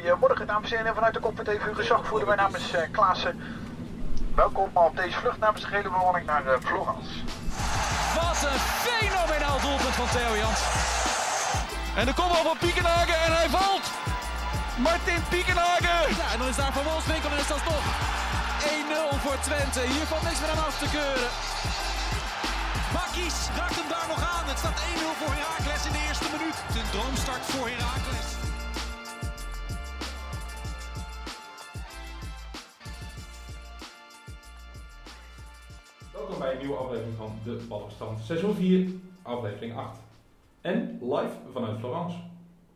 Goedemorgen 0.00 0.46
dames 0.46 0.70
en 0.70 0.78
heren 0.78 0.94
vanuit 0.94 1.14
de 1.14 1.20
Cockpit 1.20 1.44
TV 1.44 1.64
gezagvoerder. 1.82 2.26
Mijn 2.28 2.40
naam 2.42 2.54
is 2.54 2.74
uh, 2.74 2.80
Klaassen. 2.96 3.34
Welkom 4.34 4.70
op 4.72 4.96
deze 4.96 5.18
vlucht 5.22 5.38
namens 5.38 5.62
de 5.64 5.70
gele 5.74 5.90
bemanning 5.96 6.26
naar 6.26 6.44
uh, 6.46 6.52
Florence. 6.66 7.12
Wat 8.18 8.38
een 8.50 8.60
fenomenaal 8.86 9.58
doelpunt 9.66 9.96
van 10.00 10.08
Theo 10.14 10.32
Jans. 10.42 10.62
En 12.00 12.06
de 12.06 12.14
kopbal 12.20 12.42
van 12.50 12.58
Piekenhagen 12.64 13.18
en 13.26 13.32
hij 13.38 13.48
valt. 13.58 13.86
Martin 14.88 15.22
Piekenhagen. 15.32 16.00
Ja, 16.20 16.26
en 16.32 16.38
dan 16.38 16.48
is 16.52 16.56
daar 16.56 16.72
Van 16.72 16.86
Wolfswinkel 16.90 17.30
en 17.30 17.38
is 17.44 17.50
dat 17.54 17.64
toch 17.72 17.86
1-0 19.12 19.22
voor 19.24 19.38
Twente. 19.46 19.80
Hier 19.94 20.06
valt 20.10 20.24
niks 20.28 20.40
meer 20.40 20.52
aan 20.54 20.64
af 20.68 20.78
te 20.82 20.88
keuren. 20.96 21.30
Bakkies 22.96 23.36
raakt 23.58 23.76
hem 23.80 23.88
daar 23.94 24.08
nog 24.12 24.22
aan. 24.34 24.46
Het 24.52 24.58
staat 24.62 24.78
1-0 24.80 25.18
voor 25.20 25.32
Heracles 25.38 25.82
in 25.88 25.92
de 25.96 26.02
eerste 26.08 26.28
minuut. 26.34 26.56
Een 26.78 26.90
droomstart 26.94 27.44
voor 27.52 27.68
Heracles. 27.74 28.49
Bij 36.40 36.52
een 36.52 36.58
nieuwe 36.58 36.76
aflevering 36.76 37.16
van 37.16 37.32
De 37.44 37.64
Ballenstand, 37.68 38.24
seizoen 38.24 38.54
4, 38.54 38.88
aflevering 39.22 39.76
8. 39.76 39.98
En 40.60 40.98
live 41.02 41.32
vanuit 41.52 41.78
Florence. 41.78 42.16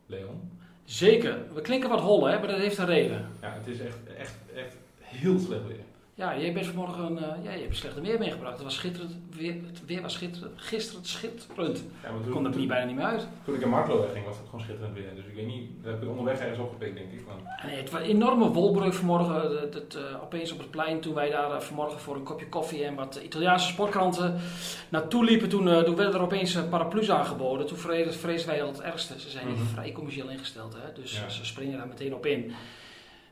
Leon. 0.05 0.51
Zeker. 0.83 1.37
We 1.53 1.61
klinken 1.61 1.89
wat 1.89 1.99
hol, 1.99 2.25
hè, 2.25 2.39
maar 2.39 2.47
dat 2.47 2.57
heeft 2.57 2.77
een 2.77 2.85
reden. 2.85 3.29
Ja, 3.41 3.53
het 3.53 3.67
is 3.67 3.79
echt, 3.79 3.97
echt, 4.17 4.35
echt 4.55 4.75
heel 4.99 5.39
slecht 5.39 5.67
weer. 5.67 5.83
Ja, 6.17 6.37
jij 6.37 6.53
bent 6.53 6.65
vanmorgen, 6.65 7.11
uh, 7.13 7.43
ja, 7.43 7.51
je 7.51 7.59
hebt 7.59 7.69
een 7.69 7.75
slechte 7.75 8.01
weer 8.01 8.19
meegebracht. 8.19 8.53
Het 8.53 8.63
was 8.63 8.75
schitterend, 8.75 9.15
weer, 9.29 9.53
het 9.53 9.85
weer 9.85 10.01
was 10.01 10.13
schitterend, 10.13 10.53
gisteren 10.55 11.05
schitterend. 11.05 11.83
Ja, 12.03 12.11
maar 12.11 12.21
toen, 12.21 12.31
kon 12.31 12.45
er 12.45 12.55
niet 12.55 12.67
bijna 12.67 12.85
niet 12.85 12.95
meer 12.95 13.05
uit. 13.05 13.27
Toen 13.45 13.55
ik 13.55 13.61
in 13.61 13.69
Marklo 13.69 14.07
ging 14.13 14.25
was 14.25 14.37
het 14.37 14.45
gewoon 14.45 14.61
schitterend 14.61 14.93
weer. 14.93 15.15
Dus 15.15 15.25
ik 15.25 15.35
weet 15.35 15.45
niet, 15.45 15.69
dat 15.83 15.93
heb 15.93 16.03
ik 16.03 16.09
onderweg 16.09 16.39
ergens 16.39 16.59
opgepikt 16.59 16.95
denk 16.95 17.11
ik. 17.11 17.21
Nee, 17.65 17.75
het 17.75 17.89
was 17.89 18.01
een 18.01 18.07
enorme 18.07 18.49
wolbreuk 18.49 18.93
vanmorgen. 18.93 19.61
Het, 19.61 19.73
het, 19.73 19.95
uh, 19.95 20.23
opeens 20.23 20.51
op 20.51 20.57
het 20.57 20.71
plein 20.71 20.99
toen 20.99 21.13
wij 21.13 21.29
daar 21.29 21.49
uh, 21.49 21.59
vanmorgen 21.59 21.99
voor 21.99 22.15
een 22.15 22.23
kopje 22.23 22.49
koffie 22.49 22.85
en 22.85 22.95
wat 22.95 23.15
Italiaanse 23.15 23.67
sportkranten 23.67 24.35
naartoe 24.89 25.23
liepen. 25.23 25.49
Toen, 25.49 25.83
toen 25.85 25.95
werden 25.95 26.13
er 26.13 26.21
opeens 26.21 26.57
paraplu's 26.69 27.09
aangeboden. 27.09 27.67
Toen 27.67 27.77
vreesden 27.77 28.47
wij 28.47 28.63
al 28.63 28.71
het 28.71 28.81
ergste. 28.81 29.19
Ze 29.19 29.29
zijn 29.29 29.47
mm 29.47 29.55
-hmm. 29.55 29.65
vrij 29.65 29.91
commercieel 29.91 30.29
ingesteld, 30.29 30.73
hè? 30.73 31.01
dus 31.01 31.19
ja. 31.19 31.29
ze 31.29 31.45
springen 31.45 31.77
daar 31.77 31.87
meteen 31.87 32.15
op 32.15 32.25
in. 32.25 32.53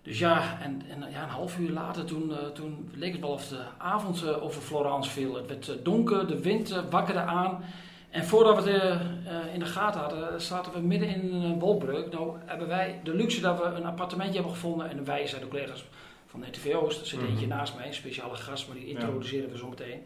Dus 0.04 0.20
ja, 0.20 0.58
en, 0.62 0.82
en 0.90 1.12
ja, 1.12 1.24
een 1.24 1.30
half 1.30 1.60
uur 1.60 1.70
later 1.70 2.06
toen, 2.06 2.30
uh, 2.30 2.38
toen 2.54 2.90
leek 2.94 3.12
het 3.12 3.22
wel 3.22 3.30
of 3.30 3.48
de 3.48 3.64
avond 3.78 4.24
uh, 4.24 4.44
over 4.44 4.62
Florence 4.62 5.10
viel. 5.10 5.36
Het 5.36 5.48
werd 5.48 5.68
uh, 5.68 5.76
donker, 5.84 6.28
de 6.28 6.42
wind 6.42 6.84
wakkerde 6.90 7.20
aan. 7.20 7.64
En 8.10 8.26
voordat 8.26 8.64
we 8.64 8.70
het 8.72 9.54
in 9.54 9.60
de 9.60 9.66
gaten 9.66 10.02
hadden, 10.02 10.42
zaten 10.42 10.74
we 10.74 10.80
midden 10.80 11.10
in 11.10 11.34
een 11.34 11.60
wolbreuk. 11.60 12.12
Nou 12.12 12.38
hebben 12.46 12.68
wij 12.68 13.00
de 13.04 13.16
luxe 13.16 13.42
dat 13.42 13.58
we 13.58 13.64
een 13.64 13.86
appartementje 13.86 14.34
hebben 14.34 14.52
gevonden. 14.52 14.90
En 14.90 15.06
wij 15.06 15.28
zijn 15.28 15.42
de 15.42 15.48
collega's 15.48 15.86
van 16.28 16.40
de 16.40 16.48
NTV 16.48 16.76
Oost. 16.76 17.00
Er 17.00 17.06
zit 17.06 17.20
mm 17.20 17.26
-hmm. 17.26 17.34
eentje 17.34 17.48
naast 17.48 17.76
mij, 17.76 17.88
een 17.88 17.94
speciale 17.94 18.36
gast, 18.36 18.68
maar 18.68 18.78
die 18.78 18.88
introduceren 18.88 19.46
ja. 19.46 19.52
we 19.52 19.58
zo 19.58 19.68
meteen. 19.68 20.02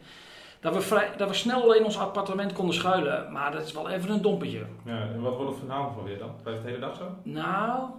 Dat 0.60 0.74
we, 0.74 0.80
vrij, 0.80 1.10
dat 1.16 1.28
we 1.28 1.34
snel 1.34 1.74
in 1.74 1.84
ons 1.84 1.98
appartement 1.98 2.52
konden 2.52 2.74
schuilen. 2.74 3.32
Maar 3.32 3.52
dat 3.52 3.62
is 3.62 3.72
wel 3.72 3.88
even 3.88 4.10
een 4.10 4.22
dompetje. 4.22 4.66
Ja, 4.84 5.00
en 5.00 5.20
wat 5.20 5.36
wordt 5.36 5.50
het 5.50 5.60
vanavond 5.60 5.94
van 5.94 6.04
weer 6.04 6.18
dan? 6.18 6.30
Blijft 6.42 6.62
het 6.62 6.68
de 6.68 6.74
hele 6.74 6.86
dag 6.86 6.96
zo? 6.96 7.16
Nou, 7.22 7.90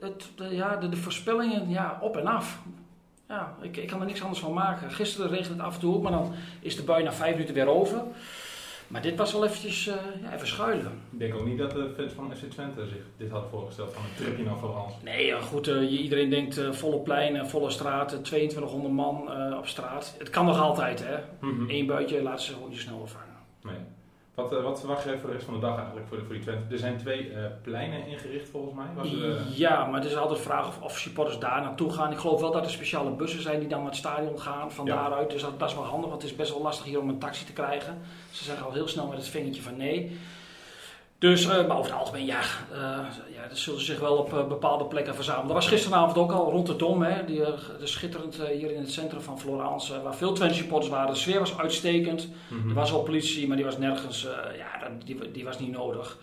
het, 0.00 0.30
de, 0.36 0.44
ja, 0.44 0.76
de, 0.76 0.88
de, 0.88 0.96
voorspellingen, 0.96 1.68
ja, 1.68 1.98
op 2.00 2.16
en 2.16 2.26
af. 2.26 2.58
Ja, 3.28 3.56
ik, 3.60 3.76
ik 3.76 3.88
kan 3.88 4.00
er 4.00 4.06
niks 4.06 4.22
anders 4.22 4.40
van 4.40 4.52
maken. 4.52 4.90
Gisteren 4.90 5.30
regent 5.30 5.48
het 5.48 5.60
af 5.60 5.74
en 5.74 5.80
toe 5.80 6.02
maar 6.02 6.12
dan 6.12 6.34
is 6.60 6.76
de 6.76 6.82
bui 6.82 7.04
na 7.04 7.12
vijf 7.12 7.32
minuten 7.32 7.54
weer 7.54 7.68
over. 7.68 8.02
Maar 8.88 9.02
dit 9.02 9.16
was 9.16 9.32
wel 9.32 9.44
eventjes, 9.44 9.86
uh, 9.86 9.94
ja, 10.22 10.34
even 10.34 10.46
schuilen. 10.46 10.92
Ik 11.10 11.18
denk 11.18 11.34
ook 11.34 11.46
niet 11.46 11.58
dat 11.58 11.70
de 11.70 11.92
fans 11.96 12.12
van 12.12 12.36
FC 12.36 12.50
Twente 12.50 12.86
zich 12.86 13.02
dit 13.16 13.30
hadden 13.30 13.50
voorgesteld 13.50 13.92
van 13.92 14.02
een 14.02 14.24
tripje 14.24 14.44
naar 14.44 14.56
Florence. 14.58 14.96
Nee, 15.02 15.32
goed, 15.42 15.68
uh, 15.68 16.00
iedereen 16.02 16.30
denkt 16.30 16.58
uh, 16.58 16.72
volle 16.72 16.98
pleinen, 16.98 17.48
volle 17.48 17.70
straten, 17.70 18.22
2200 18.22 18.94
man 18.94 19.28
op 19.58 19.66
straat. 19.66 20.14
Het 20.18 20.30
kan 20.30 20.46
nog 20.46 20.60
altijd, 20.60 21.04
hè. 21.04 21.16
Mm 21.40 21.56
-hmm. 21.56 21.70
Eén 21.70 21.86
buitje 21.86 22.22
laten 22.22 22.44
ze 22.44 22.52
gewoon 22.52 22.70
je 22.70 22.78
snel 22.78 23.06
vangen. 23.06 23.27
Wat, 24.38 24.52
uh, 24.52 24.62
wat 24.62 24.78
verwacht 24.78 25.04
jij 25.04 25.18
voor 25.18 25.28
de 25.28 25.34
rest 25.34 25.44
van 25.44 25.54
de 25.54 25.60
dag 25.60 25.76
eigenlijk 25.76 26.06
voor, 26.08 26.16
de, 26.16 26.24
voor 26.24 26.34
die 26.34 26.42
Twente? 26.42 26.72
Er 26.72 26.78
zijn 26.78 26.98
twee 26.98 27.30
uh, 27.30 27.44
pleinen 27.62 28.06
ingericht 28.06 28.48
volgens 28.48 28.74
mij. 28.74 28.86
Was 28.94 29.12
er, 29.12 29.18
uh... 29.18 29.56
Ja, 29.56 29.84
maar 29.84 30.00
het 30.00 30.10
is 30.10 30.16
altijd 30.16 30.38
de 30.38 30.44
vraag 30.44 30.68
of, 30.68 30.82
of 30.82 30.98
supporters 30.98 31.38
daar 31.38 31.60
naartoe 31.60 31.92
gaan. 31.92 32.12
Ik 32.12 32.18
geloof 32.18 32.40
wel 32.40 32.52
dat 32.52 32.64
er 32.64 32.70
speciale 32.70 33.10
bussen 33.10 33.42
zijn 33.42 33.58
die 33.58 33.68
dan 33.68 33.78
naar 33.78 33.88
het 33.88 33.96
stadion 33.96 34.40
gaan 34.40 34.72
van 34.72 34.86
ja. 34.86 34.94
daaruit. 34.94 35.30
Dus 35.30 35.42
dat, 35.42 35.58
dat, 35.58 35.68
is 35.68 35.74
wel 35.74 35.84
handig, 35.84 36.08
want 36.10 36.22
het 36.22 36.30
is 36.30 36.36
best 36.36 36.50
wel 36.50 36.62
lastig 36.62 36.84
hier 36.86 37.00
om 37.00 37.08
een 37.08 37.18
taxi 37.18 37.44
te 37.44 37.52
krijgen. 37.52 37.98
Ze 38.30 38.44
zeggen 38.44 38.66
al 38.66 38.72
heel 38.72 38.88
snel 38.88 39.06
met 39.06 39.18
het 39.18 39.28
vingertje 39.28 39.62
van 39.62 39.76
nee. 39.76 40.18
Dus, 41.18 41.44
uh, 41.44 41.48
maar 41.48 41.78
over 41.78 41.90
het 41.90 42.00
algemeen, 42.00 42.26
ja, 42.26 42.40
dat 43.48 43.58
zullen 43.58 43.80
ze 43.80 43.86
zich 43.86 44.00
wel 44.00 44.16
op 44.16 44.32
uh, 44.32 44.46
bepaalde 44.46 44.84
plekken 44.84 45.14
verzamelen. 45.14 45.46
Dat 45.46 45.56
was 45.56 45.68
gisteravond 45.68 46.18
ook 46.18 46.32
al 46.32 46.50
rond 46.50 46.66
de 46.66 46.76
Dom, 46.76 47.02
hè, 47.02 47.24
die, 47.24 47.40
de 47.80 47.86
schitterend 47.86 48.36
hier 48.36 48.70
in 48.70 48.80
het 48.80 48.92
centrum 48.92 49.20
van 49.20 49.38
Florence, 49.38 50.02
waar 50.02 50.14
veel 50.14 50.32
Twente 50.32 50.54
supporters 50.54 50.90
waren. 50.90 51.12
De 51.12 51.18
sfeer 51.18 51.38
was 51.38 51.58
uitstekend. 51.58 52.28
Mm 52.48 52.60
-hmm. 52.60 52.68
Er 52.68 52.74
was 52.74 52.90
wel 52.90 53.02
politie, 53.02 53.46
maar 53.46 53.56
die 53.56 53.64
was 53.64 53.78
nergens, 53.78 54.22
ja, 54.56 54.90
die, 55.04 55.30
die 55.30 55.44
was 55.44 55.58
niet 55.58 55.72
nodig. 55.72 56.18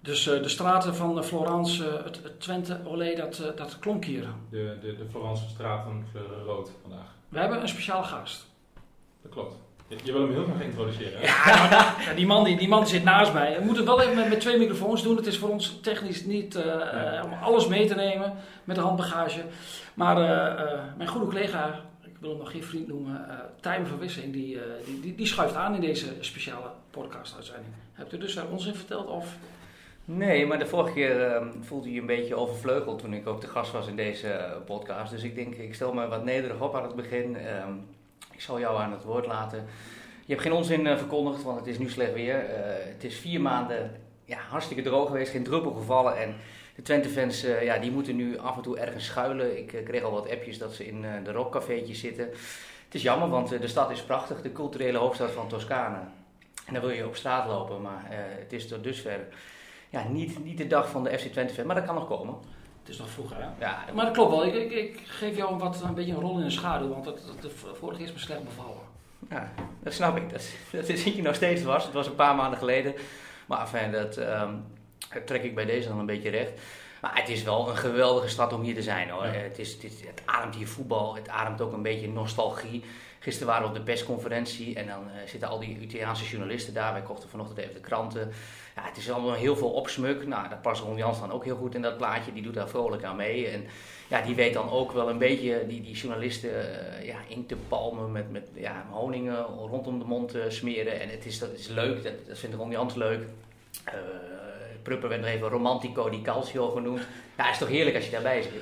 Dus 0.00 0.24
de 0.24 0.48
straten 0.48 0.94
van 0.94 1.24
Florence, 1.24 2.00
het, 2.04 2.20
het 2.22 2.40
Twente 2.40 2.80
Olé, 2.84 3.14
dat, 3.14 3.42
dat 3.56 3.78
klonk 3.78 4.04
hier. 4.04 4.26
De, 4.50 4.76
de, 4.80 4.96
de 4.96 5.04
Florence 5.10 5.48
straten 5.48 6.06
kleuren 6.12 6.44
rood 6.44 6.70
vandaag. 6.82 7.14
We 7.28 7.38
hebben 7.38 7.60
een 7.60 7.68
speciale 7.68 8.04
gast. 8.04 8.46
Dat 9.22 9.32
klopt. 9.32 9.54
Je 10.02 10.12
wil 10.12 10.20
hem 10.20 10.32
heel 10.32 10.44
graag 10.44 10.62
introduceren. 10.62 11.22
Ja, 11.22 11.94
ja, 12.04 12.14
die, 12.14 12.26
man, 12.26 12.44
die, 12.44 12.56
die 12.56 12.68
man 12.68 12.86
zit 12.86 13.04
naast 13.04 13.32
mij. 13.32 13.56
We 13.58 13.64
moeten 13.64 13.86
het 13.86 13.94
wel 13.94 14.02
even 14.02 14.16
met, 14.16 14.28
met 14.28 14.40
twee 14.40 14.58
microfoons 14.58 15.02
doen. 15.02 15.16
Het 15.16 15.26
is 15.26 15.38
voor 15.38 15.48
ons 15.48 15.78
technisch 15.82 16.24
niet 16.24 16.56
uh, 16.56 16.64
ja. 16.64 17.22
om 17.24 17.32
alles 17.32 17.66
mee 17.66 17.86
te 17.86 17.94
nemen 17.94 18.32
met 18.64 18.76
de 18.76 18.82
handbagage. 18.82 19.40
Maar 19.94 20.16
uh, 20.18 20.64
uh, 20.64 20.80
mijn 20.96 21.08
goede 21.08 21.26
collega, 21.26 21.80
ik 22.04 22.16
wil 22.20 22.30
hem 22.30 22.38
nog 22.38 22.50
geen 22.50 22.64
vriend 22.64 22.88
noemen, 22.88 23.26
Tijmen 23.60 23.88
van 23.88 23.98
Wissing, 23.98 24.32
die, 24.32 24.58
die, 24.84 25.00
die, 25.00 25.14
die, 25.14 25.26
schuift 25.26 25.54
aan 25.54 25.74
in 25.74 25.80
deze 25.80 26.06
speciale 26.20 26.70
podcast-uitzending. 26.90 27.72
Hebt 27.92 28.12
u 28.12 28.18
dus 28.18 28.34
daar 28.34 28.48
ons 28.50 28.66
in 28.66 28.74
verteld? 28.74 29.06
Of? 29.06 29.36
Nee, 30.04 30.46
maar 30.46 30.58
de 30.58 30.66
vorige 30.66 30.92
keer 30.92 31.30
uh, 31.30 31.46
voelde 31.60 31.92
je 31.92 32.00
een 32.00 32.06
beetje 32.06 32.34
overvleugeld 32.34 32.98
toen 32.98 33.14
ik 33.14 33.26
ook 33.26 33.40
de 33.40 33.46
gast 33.46 33.72
was 33.72 33.86
in 33.86 33.96
deze 33.96 34.56
podcast. 34.66 35.10
Dus 35.10 35.22
ik 35.22 35.34
denk, 35.34 35.54
ik 35.54 35.74
stel 35.74 35.92
me 35.92 36.08
wat 36.08 36.24
nederig 36.24 36.60
op 36.60 36.76
aan 36.76 36.82
het 36.82 36.94
begin. 36.94 37.36
Um, 37.36 37.86
ik 37.98 38.01
zal 38.42 38.60
jou 38.60 38.78
aan 38.78 38.92
het 38.92 39.04
woord 39.04 39.26
laten. 39.26 39.64
Je 40.24 40.32
hebt 40.32 40.40
geen 40.40 40.52
onzin 40.52 40.86
uh, 40.86 40.96
verkondigd, 40.96 41.42
want 41.42 41.58
het 41.58 41.66
is 41.66 41.78
nu 41.78 41.90
slecht 41.90 42.12
weer. 42.12 42.44
Uh, 42.44 42.54
het 42.68 43.04
is 43.04 43.16
vier 43.16 43.40
maanden 43.40 43.90
ja, 44.24 44.38
hartstikke 44.48 44.82
droog 44.82 45.06
geweest, 45.06 45.30
geen 45.30 45.44
druppel 45.44 45.72
gevallen. 45.72 46.18
En 46.18 46.34
de 46.74 46.82
Twente-fans 46.82 47.44
uh, 47.44 47.62
ja, 47.62 47.78
die 47.78 47.90
moeten 47.90 48.16
nu 48.16 48.38
af 48.38 48.56
en 48.56 48.62
toe 48.62 48.78
ergens 48.78 49.04
schuilen. 49.04 49.58
Ik 49.58 49.82
kreeg 49.84 50.02
al 50.02 50.12
wat 50.12 50.30
appjes 50.30 50.58
dat 50.58 50.74
ze 50.74 50.86
in 50.86 51.04
de 51.24 51.32
rockcafeetjes 51.32 52.00
zitten. 52.00 52.24
Het 52.84 53.00
is 53.00 53.02
jammer, 53.02 53.28
want 53.28 53.48
de 53.48 53.68
stad 53.68 53.90
is 53.90 54.02
prachtig, 54.02 54.42
de 54.42 54.52
culturele 54.52 54.98
hoofdstad 54.98 55.30
van 55.30 55.48
Toscane. 55.48 55.98
En 56.66 56.72
dan 56.72 56.82
wil 56.82 56.90
je 56.90 57.06
op 57.06 57.16
straat 57.16 57.46
lopen, 57.46 57.82
maar 57.82 58.06
het 58.10 58.52
is 58.52 58.68
tot 58.68 58.84
dusver 58.84 59.20
ja, 59.90 60.08
niet, 60.08 60.44
niet 60.44 60.58
de 60.58 60.66
dag 60.66 60.90
van 60.90 61.04
de 61.04 61.18
FC 61.18 61.26
Twente-fan. 61.26 61.66
Maar 61.66 61.76
dat 61.76 61.84
kan 61.84 61.94
nog 61.94 62.06
komen. 62.06 62.34
Het 62.82 62.90
is 62.90 62.98
nog 62.98 63.10
vroeger, 63.10 63.36
hè? 63.36 63.48
Ja, 63.58 63.84
maar 63.94 64.04
dat 64.04 64.14
klopt 64.14 64.30
wel. 64.30 64.46
Ik, 64.46 64.54
ik, 64.54 64.70
ik, 64.70 65.00
geef 65.06 65.36
jou 65.36 65.58
wat, 65.58 65.82
een 65.82 65.94
beetje 65.94 66.12
een 66.12 66.20
rol 66.20 66.38
in 66.38 66.44
de 66.44 66.50
schaduw, 66.50 66.88
want 66.88 67.04
dat, 67.04 67.20
dat, 67.26 67.42
de 67.42 67.50
vorige 67.74 68.02
is 68.02 68.12
me 68.12 68.18
slecht 68.18 68.44
bevallen. 68.44 68.80
Ja, 69.30 69.52
dat 69.82 69.92
snap 69.92 70.16
ik. 70.16 70.30
Dat, 70.30 70.46
dat 70.72 70.88
is 70.88 71.04
je 71.04 71.22
nog 71.22 71.34
steeds 71.34 71.62
was. 71.62 71.84
Het 71.84 71.92
was 71.92 72.06
een 72.06 72.14
paar 72.14 72.34
maanden 72.34 72.58
geleden. 72.58 72.94
Maar 73.46 73.60
enfin, 73.60 73.92
dat 73.92 74.16
um, 74.16 74.64
trek 75.24 75.42
ik 75.42 75.54
bij 75.54 75.64
deze 75.64 75.88
dan 75.88 75.98
een 75.98 76.06
beetje 76.06 76.30
recht. 76.30 76.52
Maar 77.02 77.16
het 77.16 77.28
is 77.28 77.42
wel 77.42 77.68
een 77.68 77.76
geweldige 77.76 78.28
stad 78.28 78.52
om 78.52 78.62
hier 78.62 78.74
te 78.74 78.82
zijn 78.82 79.10
hoor. 79.10 79.26
Ja. 79.26 79.32
Het, 79.32 79.58
is, 79.58 79.72
het, 79.72 79.84
is, 79.84 79.92
het, 80.00 80.22
ademt 80.24 80.54
hier 80.54 80.68
voetbal, 80.68 81.14
het 81.14 81.28
ademt 81.28 81.60
ook 81.60 81.72
een 81.72 81.82
beetje 81.82 82.08
nostalgie. 82.08 82.84
Gisteren 83.18 83.48
waren 83.48 83.62
we 83.62 83.68
op 83.68 83.74
de 83.74 83.82
persconferentie 83.82 84.74
en 84.74 84.86
dan 84.86 85.02
uh, 85.06 85.12
zitten 85.26 85.48
al 85.48 85.58
die 85.58 85.78
Italiaanse 85.78 86.24
journalisten 86.24 86.74
daar. 86.74 86.92
Wij 86.92 87.02
kochten 87.02 87.28
vanochtend 87.28 87.58
even 87.58 87.74
de 87.74 87.80
kranten. 87.80 88.32
Ja, 88.76 88.82
het 88.84 88.96
is 88.96 89.10
allemaal 89.10 89.34
heel 89.34 89.56
veel 89.56 89.70
opsmuk. 89.70 90.26
Nou, 90.26 90.48
daar 90.48 90.58
past 90.58 90.82
Ron 90.82 90.96
Jans 90.96 91.20
dan 91.20 91.32
ook 91.32 91.44
heel 91.44 91.56
goed 91.56 91.74
in 91.74 91.82
dat 91.82 91.96
plaatje. 91.96 92.32
Die 92.32 92.42
doet 92.42 92.54
daar 92.54 92.68
vrolijk 92.68 93.04
aan 93.04 93.16
mee. 93.16 93.46
En 93.46 93.64
ja, 94.08 94.22
die 94.22 94.34
weet 94.34 94.54
dan 94.54 94.70
ook 94.70 94.92
wel 94.92 95.08
een 95.08 95.18
beetje 95.18 95.66
die, 95.68 95.82
die 95.82 95.94
journalisten 95.94 96.50
uh, 96.50 97.06
ja, 97.06 97.16
in 97.28 97.46
te 97.46 97.56
palmen 97.68 98.12
met, 98.12 98.30
met 98.30 98.48
ja, 98.54 98.86
honingen 98.90 99.44
rondom 99.44 99.98
de 99.98 100.04
mond 100.04 100.34
uh, 100.34 100.42
smeren. 100.48 101.00
En 101.00 101.08
het 101.08 101.26
is, 101.26 101.38
dat 101.38 101.52
is 101.52 101.68
leuk, 101.68 102.02
dat, 102.02 102.26
dat 102.28 102.38
vindt 102.38 102.56
Ron 102.56 102.70
Jans 102.70 102.94
leuk. 102.94 103.26
Prupper 104.82 105.08
werd 105.08 105.20
nog 105.20 105.30
even 105.30 105.48
Romantico 105.48 106.10
di 106.10 106.22
Calcio 106.22 106.70
genoemd. 106.70 107.00
Ja, 107.36 107.50
is 107.50 107.58
toch 107.58 107.68
heerlijk 107.68 107.96
als 107.96 108.04
je 108.04 108.10
daarbij 108.10 108.42
zit. 108.42 108.52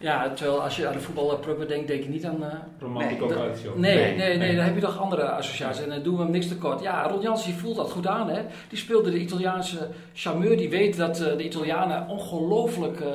Ja, 0.00 0.32
terwijl 0.32 0.62
als 0.62 0.76
je 0.76 0.86
aan 0.86 0.92
de 0.92 1.00
voetbalprubber 1.00 1.68
denkt, 1.68 1.88
denk 1.88 2.02
je 2.02 2.08
niet 2.08 2.24
aan... 2.24 2.42
Uh, 2.42 2.52
Romantico 2.78 3.26
nee, 3.26 3.36
Calcio. 3.36 3.72
Nee, 3.76 3.94
nee, 3.94 4.16
nee, 4.16 4.36
nee, 4.36 4.56
dan 4.56 4.64
heb 4.64 4.74
je 4.74 4.80
toch 4.80 4.98
andere 4.98 5.30
associaties. 5.30 5.82
En 5.82 5.88
dan 5.88 6.02
doen 6.02 6.16
we 6.16 6.22
hem 6.22 6.30
niks 6.30 6.48
tekort. 6.48 6.82
Ja, 6.82 7.08
Ron 7.08 7.20
Jansen 7.20 7.54
voelt 7.54 7.76
dat 7.76 7.90
goed 7.90 8.06
aan. 8.06 8.30
Hè? 8.30 8.42
Die 8.68 8.78
speelde 8.78 9.10
de 9.10 9.18
Italiaanse 9.18 9.88
charmeur. 10.14 10.56
Die 10.56 10.70
weet 10.70 10.96
dat 10.96 11.20
uh, 11.20 11.36
de 11.36 11.44
Italianen 11.44 12.08
ongelooflijk 12.08 13.00
uh, 13.00 13.06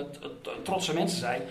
trotse 0.64 0.94
mensen 0.94 1.20
zijn. 1.20 1.42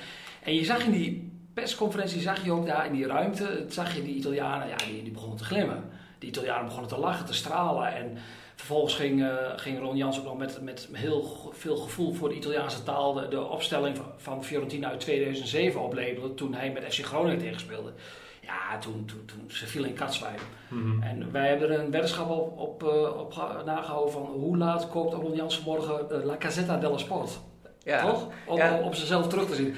En 0.43 0.55
je 0.55 0.65
zag 0.65 0.85
in 0.85 0.93
die 0.93 1.33
persconferentie, 1.55 2.21
zag 2.21 2.45
je 2.45 2.53
ook 2.53 2.67
daar 2.67 2.87
in 2.87 2.93
die 2.93 3.07
ruimte, 3.07 3.65
zag 3.69 3.95
je 3.95 4.03
die 4.03 4.15
Italianen, 4.15 4.69
ja, 4.69 4.77
die, 4.77 5.03
die 5.03 5.13
begonnen 5.13 5.39
te 5.39 5.45
glimmen. 5.45 5.85
Die 6.19 6.29
Italianen 6.29 6.65
begonnen 6.65 6.91
te 6.91 6.99
lachen, 6.99 7.27
te 7.27 7.35
stralen. 7.35 7.95
En 7.95 8.19
Vervolgens 8.55 8.95
ging, 8.95 9.21
uh, 9.21 9.29
ging 9.57 9.79
Ron 9.81 9.97
Jans 9.97 10.19
ook 10.19 10.25
nog 10.25 10.39
met, 10.39 10.61
met 10.61 10.89
heel 10.93 11.51
veel 11.53 11.77
gevoel 11.77 12.13
voor 12.15 12.29
de 12.29 12.35
Italiaanse 12.35 12.83
taal 12.83 13.13
de, 13.13 13.29
de 13.29 13.45
opstelling 13.45 13.99
van, 14.17 14.45
Fiorentina 14.45 14.89
uit 14.89 15.01
2007 15.01 15.81
oplabelen 15.81 16.35
toen 16.35 16.55
hij 16.55 16.71
met 16.73 16.95
FC 16.95 17.05
Groningen 17.05 17.39
tegenspeelde. 17.39 17.93
Ja, 18.41 18.79
toen, 18.79 19.05
toen, 19.05 19.25
toen 19.25 19.45
ze 19.49 19.67
viel 19.67 19.85
in 19.85 19.95
katzwijm. 19.95 20.39
Mhm. 20.69 21.03
En 21.03 21.33
wij 21.33 21.49
hebben 21.49 21.71
er 21.71 21.81
een 21.81 21.91
weddenschap 21.91 22.31
op, 22.31 22.59
op, 22.59 22.83
uh, 22.83 23.19
op 23.21 23.63
nagehouden 23.65 24.13
van 24.13 24.23
hoe 24.23 24.57
laat 24.57 24.89
koopt 24.89 25.15
Ron 25.15 25.35
Jans 25.35 25.65
morgen 25.65 26.07
uh, 26.13 26.25
La 26.25 26.37
Casetta 26.37 26.77
dello 26.77 26.97
Sport. 26.97 27.39
Ja. 27.83 28.01
Toch? 28.07 28.29
Om, 28.47 28.57
Ja. 28.57 28.81
om 28.81 28.95
zichzelf 28.95 29.29
terug 29.29 29.47
te 29.47 29.55
zien. 29.55 29.75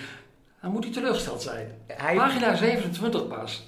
Dan 0.63 0.71
moet 0.71 0.85
hij 0.85 0.93
teleurgesteld 0.93 1.43
zijn. 1.43 1.73
Hij, 1.87 2.17
Pagina 2.17 2.55
27 2.55 3.29
pas. 3.29 3.65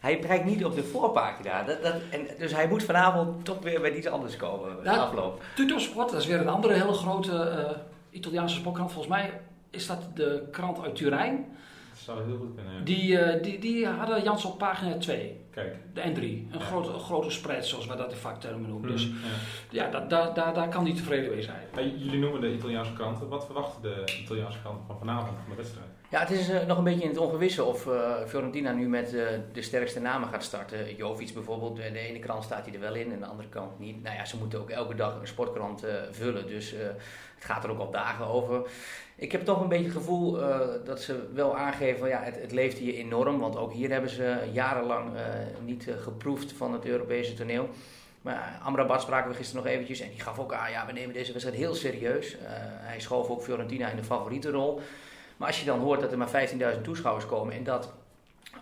Hij 0.00 0.18
bereikt 0.20 0.44
niet 0.44 0.64
op 0.64 0.74
de 0.74 0.82
voorpagina. 0.84 1.62
Dat, 1.62 1.82
dat, 1.82 1.94
en, 2.10 2.26
dus 2.38 2.54
hij 2.54 2.68
moet 2.68 2.82
vanavond 2.82 3.44
toch 3.44 3.58
weer 3.62 3.80
met 3.80 3.94
iets 3.94 4.06
anders 4.06 4.36
komen. 4.36 4.76
Ja. 4.84 4.92
de 4.92 4.98
afloop. 5.00 5.42
Tuttosport, 5.54 6.10
dat 6.10 6.20
is 6.20 6.26
weer 6.26 6.40
een 6.40 6.48
andere 6.48 6.72
hele 6.74 6.92
grote 6.92 7.38
eh, 7.38 7.76
Italiaanse 8.10 8.56
sportkrant. 8.56 8.92
Volgens 8.92 9.14
mij 9.14 9.40
is 9.70 9.86
dat 9.86 9.98
de 10.14 10.48
krant 10.50 10.82
uit 10.82 10.96
Turijn. 10.96 11.46
Dat 11.90 11.98
zou 11.98 12.24
heel 12.28 12.36
goed 12.36 12.54
kunnen, 12.54 12.74
ja. 12.74 12.80
Die, 12.80 13.18
eh, 13.18 13.42
die, 13.42 13.58
die 13.58 13.86
hadden 13.86 14.22
Jans 14.22 14.44
op 14.44 14.58
pagina 14.58 14.96
2, 14.98 15.40
Kijk. 15.50 15.76
de 15.94 16.00
N3. 16.00 16.16
Een 16.22 16.48
Ja. 16.52 16.58
grote, 16.64 16.92
een 16.92 17.00
grote 17.00 17.30
spread, 17.30 17.66
zoals 17.66 17.86
wij 17.86 17.96
dat 17.96 18.10
in 18.12 18.16
vaktermen 18.18 18.68
noemen. 18.70 18.90
Dus 18.90 19.06
Mhm, 19.08 19.16
ja. 19.70 19.84
ja, 19.84 19.90
da, 19.90 20.00
da, 20.00 20.30
da, 20.30 20.52
daar 20.52 20.68
kan 20.68 20.84
hij 20.84 20.94
tevreden 20.94 21.30
mee 21.30 21.42
zijn. 21.42 21.92
Jullie 21.96 22.18
noemen 22.18 22.40
de 22.40 22.52
Italiaanse 22.54 22.92
kranten. 22.92 23.28
Wat 23.28 23.44
verwachten 23.44 23.82
de 23.82 24.04
Italiaanse 24.22 24.58
kranten 24.60 24.86
van 24.86 24.98
vanavond, 24.98 25.28
van 25.28 25.50
de 25.50 25.56
wedstrijd? 25.56 25.88
Ja, 26.10 26.20
het 26.20 26.30
is 26.30 26.48
eh, 26.48 26.66
nog 26.66 26.78
een 26.78 26.84
beetje 26.84 27.02
in 27.02 27.08
het 27.08 27.18
ongewisse 27.18 27.64
of 27.64 27.86
eh, 27.86 28.12
Fiorentina 28.26 28.72
nu 28.72 28.88
met 28.88 29.14
eh, 29.14 29.26
de 29.52 29.62
sterkste 29.62 30.00
namen 30.00 30.28
gaat 30.28 30.44
starten. 30.44 30.96
Jovic 30.96 31.34
bijvoorbeeld, 31.34 31.76
de 31.76 31.98
ene 31.98 32.18
krant 32.18 32.44
staat 32.44 32.64
hij 32.64 32.74
er 32.74 32.80
wel 32.80 32.94
in 32.94 33.12
en 33.12 33.18
de 33.18 33.26
andere 33.26 33.48
kant 33.48 33.78
niet. 33.78 34.02
Nou 34.02 34.16
ja, 34.16 34.24
ze 34.24 34.36
moeten 34.36 34.60
ook 34.60 34.70
elke 34.70 34.94
dag 34.94 35.20
een 35.20 35.26
sportkrant 35.26 35.84
vullen, 36.10 36.46
dus 36.46 36.70
het 37.34 37.44
gaat 37.44 37.64
er 37.64 37.70
ook 37.70 37.78
al 37.78 37.90
dagen 37.90 38.26
over. 38.26 38.70
Ik 39.16 39.32
heb 39.32 39.44
toch 39.44 39.60
een 39.60 39.68
beetje 39.68 39.84
het 39.84 39.96
gevoel 39.96 40.38
dat 40.84 41.00
ze 41.00 41.28
wel 41.34 41.56
aangeven, 41.56 42.08
ja, 42.08 42.22
het, 42.22 42.40
het 42.40 42.52
leeft 42.52 42.78
hier 42.78 42.94
enorm. 42.94 43.38
Want 43.38 43.56
ook 43.56 43.72
hier 43.72 43.90
hebben 43.90 44.10
ze 44.10 44.38
jarenlang 44.52 45.10
niet 45.64 45.86
geproefd 45.98 46.52
van 46.52 46.72
het 46.72 46.84
Europese 46.84 47.34
toneel. 47.34 47.68
Maar 48.22 48.60
Amrabat 48.62 49.02
spraken 49.02 49.30
we 49.30 49.36
gisteren 49.36 49.62
nog 49.62 49.72
eventjes 49.72 50.00
en 50.00 50.10
die 50.10 50.20
gaf 50.20 50.38
ook 50.38 50.52
aan, 50.52 50.70
ja, 50.70 50.86
we 50.86 50.92
nemen 50.92 51.14
deze 51.14 51.32
wedstrijd 51.32 51.58
heel 51.58 51.74
serieus. 51.74 52.36
Hij 52.80 53.00
schoof 53.00 53.28
ook 53.28 53.42
Fiorentina 53.42 53.88
in 53.88 53.96
de 53.96 54.04
favoriete 54.04 54.50
rol. 54.50 54.80
Maar 55.40 55.48
als 55.48 55.60
je 55.60 55.66
dan 55.66 55.78
hoort 55.78 56.00
dat 56.00 56.12
er 56.12 56.18
maar 56.18 56.48
15.000 56.76 56.80
toeschouwers 56.82 57.26
komen 57.26 57.54
en 57.54 57.64
dat 57.64 57.92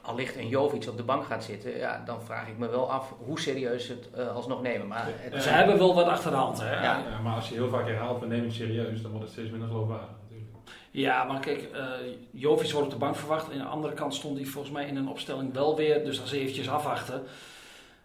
allicht 0.02 0.36
een 0.36 0.48
Jovic 0.48 0.88
op 0.88 0.96
de 0.96 1.02
bank 1.02 1.24
gaat 1.24 1.44
zitten, 1.44 1.78
ja, 1.78 2.02
dan 2.06 2.22
vraag 2.22 2.48
ik 2.48 2.58
me 2.58 2.68
wel 2.68 2.90
af 2.90 3.14
hoe 3.24 3.40
serieus 3.40 3.86
ze 3.86 3.92
het 3.92 4.10
eh, 4.14 4.34
alsnog 4.34 4.62
nemen. 4.62 4.86
Maar 4.86 5.04
het, 5.06 5.42
Ze 5.42 5.48
hebben 5.48 5.78
wel 5.78 5.94
wat 5.94 6.06
achter 6.06 6.30
de 6.30 6.36
hand. 6.36 6.60
Hè? 6.60 6.72
Ja. 6.72 6.82
Ja, 6.82 7.18
maar 7.22 7.34
als 7.34 7.48
je 7.48 7.54
heel 7.54 7.68
vaak 7.68 7.86
herhaalt, 7.86 8.20
we 8.20 8.26
nemen 8.26 8.44
het 8.44 8.54
serieus, 8.54 9.02
dan 9.02 9.10
wordt 9.10 9.24
het 9.24 9.34
steeds 9.34 9.50
minder 9.50 9.68
geloofwaardig 9.68 10.08
natuurlijk. 10.22 10.50
Ja, 10.90 11.24
maar 11.24 11.40
kijk, 11.40 11.62
eh 11.72 11.82
Jovic 12.30 12.70
wordt 12.70 12.86
op 12.86 12.92
de 12.92 12.98
bank 12.98 13.16
verwacht. 13.16 13.52
Aan 13.52 13.58
de 13.58 13.64
andere 13.64 13.94
kant 13.94 14.14
stond 14.14 14.36
hij 14.36 14.46
volgens 14.46 14.72
mij 14.72 14.86
in 14.86 14.96
een 14.96 15.08
opstelling 15.08 15.54
wel 15.54 15.76
weer. 15.76 16.04
Dus 16.04 16.16
dat 16.16 16.26
is 16.26 16.32
eventjes 16.32 16.68
afwachten. 16.68 17.22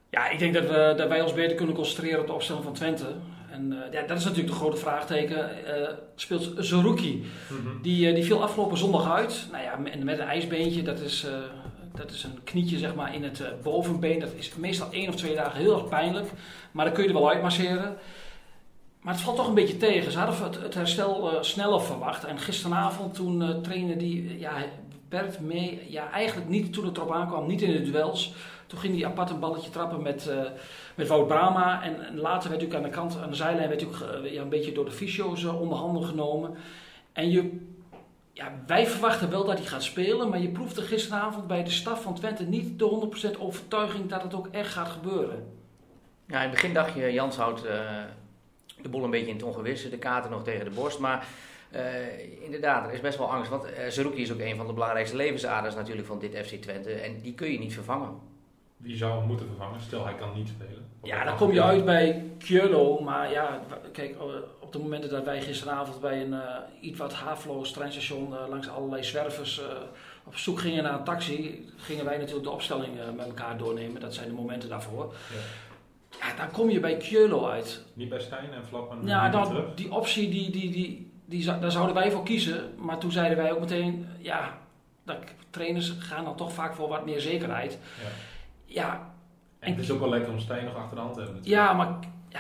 Ja, 0.10 0.30
ik 0.30 0.40
denk 0.40 0.54
dat, 0.54 0.64
we, 0.64 0.94
dat 0.98 1.08
wij 1.08 1.22
ons 1.22 1.34
beter 1.34 1.56
kunnen 1.56 1.76
concentreren 1.76 2.20
op 2.20 2.28
de 2.28 2.34
opstelling 2.34 2.64
van 2.64 2.74
Twente. 2.74 3.16
En 3.54 3.84
eh, 3.84 3.94
ja, 3.94 4.08
dat 4.08 4.18
is 4.18 4.24
natuurlijk 4.24 4.54
de 4.54 4.60
grote 4.60 4.78
vraagteken. 4.78 5.66
Eh, 5.66 5.90
speelt 6.16 6.52
Zerouki. 6.58 7.26
Die, 7.82 8.08
eh, 8.08 8.16
die 8.16 8.24
viel 8.24 8.44
afgelopen 8.44 8.78
zondag 8.78 9.12
uit. 9.12 9.48
Nou 9.52 9.64
ja, 9.64 9.76
met, 9.76 10.04
met 10.04 10.20
een 10.20 10.28
ijsbeentje. 10.28 10.82
Dat 10.82 11.00
is, 11.00 11.26
dat 11.96 12.12
is 12.12 12.24
een 12.24 12.44
knietje 12.44 12.78
zeg 12.78 12.96
maar, 12.96 13.16
in 13.16 13.24
het 13.24 13.44
bovenbeen. 13.64 14.20
Dat 14.20 14.34
is 14.36 14.56
meestal 14.56 14.92
één 14.92 15.08
of 15.10 15.16
twee 15.16 15.36
dagen 15.36 15.60
heel 15.60 15.74
erg 15.74 15.90
pijnlijk. 15.90 16.28
Maar 16.72 16.86
dan 16.86 16.94
kun 16.94 17.04
je 17.04 17.10
er 17.10 17.16
wel 17.16 17.30
uitmasseren. 17.30 17.98
Maar 19.02 19.14
het 19.14 19.24
valt 19.24 19.36
toch 19.38 19.48
een 19.48 19.54
beetje 19.54 19.78
tegen. 19.78 20.12
Ze 20.12 20.18
hadden 20.18 20.44
het, 20.44 20.62
het 20.62 20.74
herstel 20.74 21.38
sneller 21.42 21.82
verwacht. 21.82 22.24
En 22.24 22.40
gisteravond 22.40 23.14
toen 23.14 23.62
trainde 23.62 23.98
die 23.98 24.40
ja, 24.40 24.52
Bert 25.14 25.40
mee. 25.40 25.86
Ja, 25.90 26.12
eigenlijk 26.12 26.50
niet 26.50 26.74
toen 26.74 26.86
het 26.86 26.98
erop 26.98 27.12
aankwam. 27.12 27.48
Niet 27.48 27.62
in 27.62 27.72
de 27.72 27.92
duels. 27.92 28.34
Toen 28.68 28.80
ging 28.80 28.96
hij 28.96 29.06
apart 29.06 29.30
een 29.30 29.40
balletje 29.40 29.70
trappen 29.70 30.02
met, 30.02 30.28
eh, 30.28 30.42
met 30.96 31.08
Wout 31.08 31.28
Brama. 31.28 31.84
En, 31.84 32.18
later 32.18 32.50
werd 32.50 32.62
natuurlijk 32.62 32.76
aan 32.76 32.84
de 32.84 32.90
kant, 32.90 33.18
aan 33.22 33.30
de 33.30 33.36
zijlijn, 33.36 33.70
werd 33.70 33.82
natuurlijk 33.82 34.26
eh, 34.26 34.34
ja, 34.34 34.42
een 34.42 34.50
beetje 34.50 34.72
door 34.72 34.86
de 34.86 34.92
fysio's 34.92 35.44
handen 35.44 36.04
genomen. 36.04 36.56
En 37.12 37.32
je, 37.32 37.60
ja, 38.32 38.52
wij 38.68 38.88
verwachten 38.88 39.30
wel 39.30 39.46
dat 39.46 39.58
hij 39.58 39.68
gaat 39.68 39.84
spelen. 39.84 40.30
Maar 40.30 40.42
je 40.42 40.50
proefde 40.50 40.82
gisteravond 40.82 41.48
bij 41.48 41.64
de 41.64 41.70
staf 41.70 42.02
van 42.02 42.16
Twente 42.16 42.44
niet 42.44 42.80
de 42.80 43.36
100% 43.36 43.40
overtuiging 43.40 44.10
dat 44.10 44.24
het 44.24 44.34
ook 44.34 44.48
echt 44.48 44.72
gaat 44.72 44.90
gebeuren. 44.90 45.48
Ja, 46.28 46.36
in 46.36 46.42
het 46.42 46.52
begin 46.52 46.74
dacht 46.74 46.94
je, 46.94 47.14
Jans 47.14 47.36
houdt 47.36 47.62
de 48.82 48.90
boel 48.90 49.04
een 49.04 49.10
beetje 49.10 49.28
in 49.28 49.36
het 49.36 49.44
ongewisse, 49.44 49.90
de 49.90 49.98
kaarten 49.98 50.32
nog 50.32 50.44
tegen 50.44 50.66
de 50.66 50.72
borst. 50.72 51.00
Maar 51.00 51.28
eh, 51.74 52.44
inderdaad, 52.44 52.88
er 52.88 52.94
is 52.94 53.02
best 53.02 53.18
wel 53.18 53.32
angst. 53.32 53.50
Want 53.50 53.66
uh, 53.66 53.70
Zerouki 53.90 54.22
is 54.22 54.32
ook 54.32 54.40
een 54.40 54.58
van 54.58 54.68
de 54.68 54.74
belangrijkste 54.74 55.16
levensaders 55.16 55.76
natuurlijk 55.76 56.08
van 56.08 56.20
dit 56.20 56.38
FC 56.48 56.54
Twente. 56.62 56.92
En 56.92 57.22
die 57.22 57.34
kun 57.34 57.52
je 57.52 57.60
niet 57.60 57.74
vervangen. 57.74 58.10
Wie 58.78 58.98
zou 58.98 59.18
hem 59.18 59.28
moeten 59.28 59.48
vervangen? 59.48 59.82
Stel, 59.82 60.06
hij 60.06 60.16
kan 60.16 60.34
niet 60.36 60.48
spelen. 60.48 60.86
Ja, 61.04 61.24
dan 61.24 61.38
kom 61.38 61.52
je 61.52 61.64
uit 61.64 61.86
bij 61.86 62.24
Kjolo. 62.38 63.00
Maar 63.02 63.32
ja, 63.32 63.60
kijk, 63.92 64.12
eh, 64.12 64.24
op 64.60 64.74
de 64.74 64.80
momenten 64.80 65.10
dat 65.10 65.26
wij 65.26 65.42
gisteravond 65.42 66.02
bij 66.02 66.22
een 66.22 66.34
eh, 66.34 66.40
iets 66.82 66.98
wat 66.98 67.14
haveloos 67.14 67.72
treinstation 67.72 68.34
eh, 68.34 68.48
langs 68.50 68.70
allerlei 68.70 69.04
zwervers 69.04 69.60
eh, 69.60 69.66
op 70.24 70.38
zoek 70.38 70.60
gingen 70.60 70.84
naar 70.84 70.94
een 70.94 71.04
taxi, 71.04 71.70
gingen 71.78 72.06
wij 72.06 72.18
natuurlijk 72.18 72.44
de 72.46 72.52
opstelling 72.52 73.00
eh, 73.00 73.06
met 73.16 73.26
elkaar 73.26 73.58
doornemen. 73.58 74.02
Dat 74.02 74.14
zijn 74.14 74.28
de 74.28 74.34
momenten 74.34 74.70
daarvoor. 74.70 75.14
Ja. 75.34 75.40
Ja, 76.20 76.36
dan 76.36 76.52
kom 76.52 76.70
je 76.70 76.80
bij 76.80 76.98
Kjolo 76.98 77.48
uit. 77.48 77.84
Niet 77.94 78.10
bij 78.10 78.20
Stijn 78.20 78.54
en 78.54 78.66
Flap 78.68 78.92
en 78.92 79.08
Ja, 79.08 79.30
dan, 79.30 79.66
die 79.76 79.94
optie, 79.94 80.30
die, 80.30 80.52
die, 80.52 80.72
die, 80.72 81.03
die, 81.26 81.46
daar 81.46 81.72
zouden 81.72 81.96
wij 81.96 82.12
voor 82.12 82.24
kiezen. 82.24 82.74
Maar 82.78 82.98
toen 82.98 83.12
zeiden 83.12 83.38
wij 83.38 83.52
ook 83.52 83.60
meteen, 83.60 84.08
ja, 84.20 84.58
dat, 85.04 85.18
trainers 85.50 85.96
gaan 86.00 86.24
dan 86.24 86.36
toch 86.36 86.54
vaak 86.54 86.74
voor 86.74 86.90
wat 86.90 87.06
meer 87.06 87.20
zekerheid. 87.20 87.80
Ja. 88.02 88.10
Ja, 88.66 89.14
En 89.60 89.72
het 89.72 89.82
is 89.82 89.92
ook 89.92 90.00
wel 90.00 90.10
lekker 90.10 90.32
om 90.32 90.40
Stijn 90.40 90.66
nog 90.66 90.76
achter 90.76 90.96
de 90.96 91.02
hand 91.02 91.14
te 91.14 91.20
hebben. 91.20 91.38
natuurlijk. 91.38 91.68
ja 91.68 91.74
maar 91.74 92.00
ja, 92.30 92.40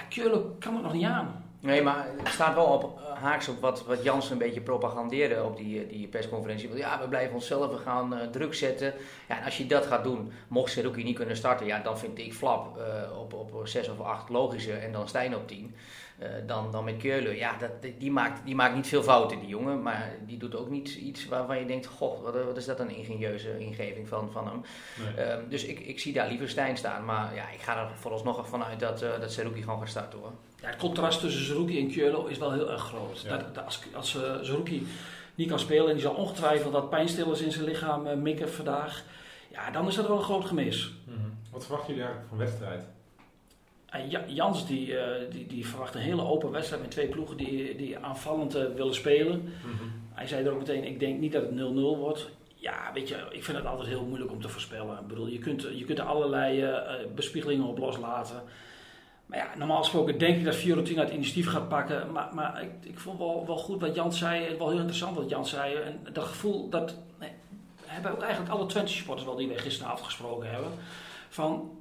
kan 0.60 0.74
het 0.74 0.84
nog 0.84 0.94
niet 0.94 1.06
aan. 1.06 1.44
Nee, 1.60 1.82
maar 1.82 2.08
het 2.18 2.28
staat 2.28 2.56
wel 2.56 2.66
op 2.66 3.00
eh, 3.00 3.22
haaks 3.22 3.48
op 3.48 3.62
wat, 3.62 3.86
wat 3.86 4.04
Jans 4.04 4.30
een 4.30 4.38
beetje 4.38 4.62
propagandeerde 4.62 5.44
op 5.44 5.58
die, 5.58 5.84
eh, 5.84 5.90
die 5.90 6.08
persconferentie. 6.08 6.68
Want 6.68 6.80
ja, 6.80 7.00
we 7.02 7.08
blijven 7.08 7.34
onszelf, 7.34 7.72
we 7.72 7.78
gaan 7.78 8.18
eh, 8.18 8.28
druk 8.28 8.54
zetten. 8.54 8.94
Ja, 9.28 9.38
en 9.38 9.44
als 9.46 9.58
je 9.58 9.66
dat 9.66 9.86
gaat 9.86 10.04
doen, 10.04 10.32
mocht 10.48 10.72
Seruki 10.72 11.04
niet 11.04 11.16
kunnen 11.16 11.36
starten, 11.36 11.66
ja, 11.66 11.80
dan 11.80 11.98
vind 11.98 12.18
ik 12.18 12.34
Flap 12.34 12.78
eh, 12.78 13.20
op, 13.20 13.34
op 13.34 13.68
6 13.68 13.90
of 13.90 14.00
8 14.00 14.30
logischer 14.30 14.84
en 14.84 14.92
dan 14.92 15.08
Stijn 15.08 15.36
op 15.36 15.48
10. 15.48 15.75
Eh, 16.17 16.29
dan, 16.46 16.72
dan 16.72 16.84
met 16.84 16.98
Keulen. 16.98 17.36
Ja, 17.36 17.58
dat, 17.58 17.72
die, 17.98 18.12
maakt, 18.12 18.46
die 18.46 18.55
maakt 18.55 18.75
niet 18.75 18.88
veel 18.88 19.03
fouten, 19.03 19.39
die 19.39 19.48
jongen. 19.48 19.82
Maar 19.82 20.12
die 20.25 20.38
doet 20.38 20.55
ook 20.55 20.70
niet 20.70 20.89
iets 20.96 21.27
waarvan 21.27 21.60
je 21.60 21.65
denkt: 21.65 21.86
Goh, 21.86 22.24
wat, 22.24 22.46
wat 22.46 22.58
is 22.58 22.65
dat 22.65 22.79
een 22.79 22.96
ingenieuze 22.96 23.60
ingeving 23.60 24.08
van, 24.08 24.32
van 24.32 24.48
hem. 24.48 24.62
Nee. 25.15 25.25
Ehm, 25.25 25.50
dus 25.50 25.65
ik, 25.65 25.79
ik 25.79 26.00
zie 26.00 26.13
daar 26.13 26.27
liever 26.27 26.50
Stijn 26.50 26.77
staan. 26.77 27.05
Maar 27.05 27.36
ja, 27.36 27.50
ik 27.50 27.62
ga 27.62 27.82
er 27.82 27.98
vooralsnog 27.98 28.48
vanuit 28.48 28.79
dat, 28.79 29.01
eh 29.01 29.20
dat 29.20 29.32
Seruki 29.32 29.62
gewoon 29.62 29.79
gaat 29.79 29.89
starten 29.89 30.20
hoor. 30.20 30.32
Ja, 30.62 30.67
het 30.67 30.77
contrast 30.77 31.20
tussen 31.20 31.46
Zerouki 31.46 31.79
en 31.79 31.88
Kjolo 31.88 32.25
is 32.25 32.38
wel 32.38 32.51
heel 32.51 32.72
erg 32.72 32.82
groot. 32.82 33.22
Ja. 33.22 33.38
Dat, 33.38 33.55
dat 33.55 33.65
als 33.65 33.82
als 33.93 34.15
uh, 34.15 34.22
Zerouki 34.41 34.88
niet 35.36 35.50
kan 35.50 35.60
spelen 35.60 35.88
en 35.88 35.93
die 35.93 36.01
zal 36.01 36.13
ongetwijfeld 36.13 36.74
wat 36.74 36.89
pijnstillers 36.89 37.41
in 37.41 37.51
zijn 37.51 37.65
lichaam 37.65 38.08
eh, 38.08 38.15
mikken 38.15 38.50
vandaag, 38.50 39.03
ja, 39.51 39.72
dan 39.72 39.88
is 39.88 39.96
dat 39.96 40.08
wel 40.08 40.17
een 40.17 40.24
groot 40.24 40.46
gemis. 40.46 40.93
Mhm. 41.05 41.17
Wat 41.51 41.65
verwachten 41.65 41.93
jullie 41.93 42.10
eigenlijk 42.10 42.29
van 42.29 42.46
wedstrijd? 42.46 42.84
En 43.94 44.10
Ja- 44.10 44.26
Jans 44.28 44.68
die, 44.68 44.98
eh, 44.98 45.32
die, 45.32 45.48
die 45.48 45.68
verwacht 45.68 45.96
een 45.96 46.02
hele 46.02 46.24
open 46.26 46.52
wedstrijd 46.52 46.82
met 46.82 46.92
twee 46.92 47.08
ploegen 47.08 47.38
die, 47.38 47.76
die 47.76 47.98
aanvallend 47.98 48.56
eh, 48.56 48.64
willen 48.76 48.94
spelen. 48.96 49.54
Hij 50.14 50.28
zei 50.28 50.46
er 50.46 50.52
ook 50.52 50.58
meteen, 50.58 50.84
ik 50.84 51.00
denk 51.00 51.20
niet 51.20 51.32
dat 51.32 51.42
het 51.44 51.52
0-0 51.52 51.98
wordt. 51.98 52.30
Ja, 52.56 52.92
weet 52.94 53.08
je, 53.08 53.16
ik 53.32 53.44
vind 53.44 53.58
het 53.58 53.66
altijd 53.66 53.88
heel 53.88 54.06
moeilijk 54.06 54.32
om 54.32 54.42
te 54.42 54.50
voorspellen. 54.50 55.00
Ik 55.00 55.08
bedoel, 55.08 55.28
je 55.28 55.40
kunt, 55.40 55.62
je 55.76 55.84
kunt 55.86 56.00
er 56.00 56.06
allerlei 56.06 56.62
eh, 56.64 56.82
bespiegelingen 57.16 57.66
op 57.66 57.78
loslaten. 57.78 58.44
Maar 59.26 59.38
ja, 59.38 59.48
normaal 59.58 59.78
gesproken 59.82 60.18
denk 60.18 60.38
ik 60.38 60.46
dat 60.46 60.56
Fiorentina 60.56 61.02
het 61.02 61.14
initiatief 61.14 61.48
gaat 61.50 61.70
pakken. 61.70 62.12
Maar, 62.12 62.30
maar 62.34 62.62
ik, 62.62 62.72
ik 62.90 63.00
vond 63.00 63.18
wel, 63.18 63.44
wel 63.46 63.58
goed 63.58 63.82
wat 63.82 63.96
Jan 63.96 64.14
zei. 64.14 64.58
Wel 64.58 64.68
heel 64.70 64.78
interessant 64.78 65.16
wat 65.16 65.30
Jan 65.30 65.46
zei. 65.46 65.76
En 65.76 66.00
dat 66.14 66.24
gevoel 66.24 66.70
dat... 66.70 66.98
Nee, 67.20 67.30
hebben 67.86 68.12
ook 68.12 68.22
eigenlijk 68.22 68.54
alle 68.54 68.66
Twente 68.66 68.92
supporters 68.92 69.26
wel 69.28 69.36
die 69.36 69.48
wij 69.48 69.58
gisteravond 69.58 70.06
gesproken 70.06 70.50
hebben. 70.50 70.72
Van, 71.30 71.72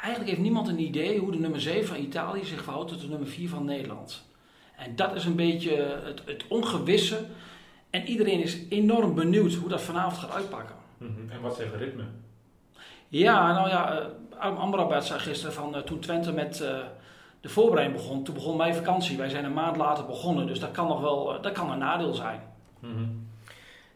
eigenlijk 0.00 0.30
heeft 0.30 0.42
niemand 0.42 0.68
een 0.68 0.80
idee 0.80 1.18
hoe 1.18 1.32
de 1.32 1.38
nummer 1.38 1.60
7 1.60 1.86
van 1.86 1.96
Italië 1.96 2.44
zich 2.44 2.62
verhoudt 2.62 2.90
tot 2.90 3.00
de 3.00 3.08
nummer 3.08 3.28
4 3.28 3.48
van 3.48 3.64
Nederland. 3.64 4.28
En 4.76 4.96
dat 4.96 5.14
is 5.14 5.24
een 5.24 5.36
beetje 5.36 6.00
het, 6.04 6.22
het 6.24 6.44
ongewisse. 6.48 7.24
En 7.90 8.06
iedereen 8.06 8.42
is 8.42 8.58
enorm 8.68 9.14
benieuwd 9.14 9.54
hoe 9.54 9.68
dat 9.68 9.82
vanavond 9.82 10.18
gaat 10.18 10.34
uitpakken. 10.34 10.76
Mhm. 10.98 11.30
En 11.30 11.40
wat 11.40 11.56
zegt 11.56 11.74
ritme? 11.74 12.04
Ja, 13.08 13.52
nou 13.52 13.68
ja, 13.68 14.00
uh, 14.40 14.58
Amrabat 14.58 15.06
zei 15.06 15.20
gisteren 15.20 15.54
van 15.54 15.76
uh, 15.76 15.82
toen 15.82 15.98
Twente 15.98 16.32
met 16.32 16.60
uh, 16.60 16.78
de 17.40 17.48
voorbereiding 17.48 18.00
begon, 18.00 18.24
toen 18.24 18.34
begon 18.34 18.56
mijn 18.56 18.74
vakantie. 18.74 19.16
Wij 19.16 19.28
zijn 19.28 19.44
een 19.44 19.52
maand 19.52 19.76
later 19.76 20.06
begonnen, 20.06 20.46
dus 20.46 20.60
dat 20.60 20.70
kan 20.70 20.88
nog 20.88 21.00
wel, 21.00 21.40
dat 21.40 21.52
kan 21.52 21.70
een 21.70 21.78
nadeel 21.78 22.14
zijn. 22.14 22.40
Mm 22.80 23.19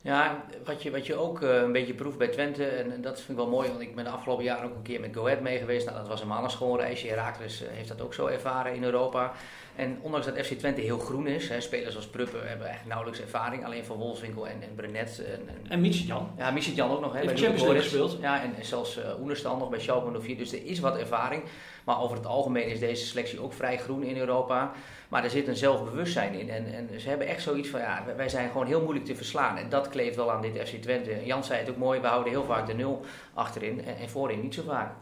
Ja, 0.04 0.44
wat 0.64 0.82
je, 0.82 0.90
wat 0.90 1.06
je 1.06 1.14
ook 1.14 1.40
een 1.40 1.73
beetje 1.73 1.94
proeft 1.94 2.18
bij 2.18 2.28
Twente, 2.28 2.66
en, 2.66 3.00
dat 3.00 3.16
vind 3.16 3.28
ik 3.28 3.37
wel 3.37 3.49
mooi, 3.49 3.68
want 3.68 3.80
ik 3.80 3.94
ben 3.94 4.04
de 4.04 4.11
afgelopen 4.11 4.44
jaren 4.44 4.64
ook 4.64 4.75
een 4.76 4.82
keer 4.82 5.00
met 5.00 5.14
Go 5.14 5.25
Ahead 5.25 5.40
mee 5.40 5.58
geweest. 5.58 5.87
Nou, 5.87 5.99
dat 5.99 6.08
was 6.08 6.20
een 6.20 6.28
mannenschoolreisje. 6.28 7.08
Herakles 7.08 7.62
heeft 7.68 7.88
dat 7.88 8.00
ook 8.00 8.14
zo 8.14 8.26
ervaren 8.26 8.75
in 8.75 8.84
Europa. 8.84 9.32
En 9.76 9.99
ondanks 10.00 10.26
dat 10.26 10.46
FC 10.46 10.52
Twente 10.52 10.80
heel 10.80 10.99
groen 10.99 11.26
is, 11.26 11.49
hè, 11.49 11.61
spelers 11.61 11.96
als 11.96 12.06
Pruppen 12.06 12.49
hebben 12.49 12.66
eigenlijk 12.66 12.94
nauwelijks 12.94 13.20
ervaring. 13.20 13.64
Alleen 13.64 13.84
van 13.84 13.96
Wolfswinkel 13.96 14.49
en, 14.49 14.62
en 14.62 14.75
Brenet. 14.75 15.23
En, 15.25 15.49
en, 15.68 15.82
en 15.84 15.90
Jan. 15.90 16.30
Ja, 16.37 16.54
Jan 16.58 16.90
ook 16.90 17.00
nog. 17.00 17.12
Hè, 17.12 17.18
heeft 17.18 17.40
Champions 17.40 17.62
League 17.62 17.82
gespeeld. 17.82 18.18
Ja, 18.20 18.42
en, 18.42 18.54
en 18.56 18.64
zelfs 18.64 18.99
uh, 18.99 19.20
Oenerstal 19.20 19.56
nog 19.56 19.70
bij 19.70 19.80
Schalke 19.80 20.20
04. 20.20 20.37
Dus 20.37 20.52
er 20.52 20.66
is 20.66 20.80
wat 20.80 20.99
ervaring. 20.99 21.42
Maar 21.85 22.00
over 22.00 22.17
het 22.17 22.26
algemeen 22.26 22.69
is 22.69 22.79
deze 22.79 23.07
selectie 23.07 23.41
ook 23.41 23.53
vrij 23.53 23.79
groen 23.79 24.03
in 24.03 24.17
Europa. 24.17 24.73
Maar 25.09 25.25
er 25.25 25.31
zit 25.31 25.49
een 25.49 25.57
zelfbewustzijn 25.57 26.35
in. 26.35 26.50
En, 26.50 26.75
en 26.75 27.00
ze 27.00 27.09
hebben 27.09 27.26
echt 27.26 27.43
zoiets 27.43 27.69
van, 27.69 27.81
ja, 27.81 28.05
wij 28.17 28.29
zijn 28.29 28.50
gewoon 28.50 28.67
heel 28.67 28.83
moeilijk 28.83 29.07
te 29.07 29.17
verslaan. 29.17 29.57
En 29.57 29.69
dat 29.69 29.88
kleeft 29.88 30.17
wel 30.17 30.33
aan 30.33 30.43
dit 30.43 30.69
FC 30.69 30.83
Twente. 30.83 31.21
Jan 31.25 31.45
zei 31.45 31.61
het 31.61 31.71
ook 31.71 31.76
mooi, 31.76 32.00
we 32.00 32.07
houden 32.07 32.33
heel 32.33 32.45
vaak 32.45 32.67
de 32.67 32.75
nul 32.75 33.05
achterin 33.35 33.85
en, 33.85 33.97
en 33.97 34.09
voorin 34.09 34.41
niet 34.41 34.55
zo 34.55 34.62
vaak. 34.62 34.93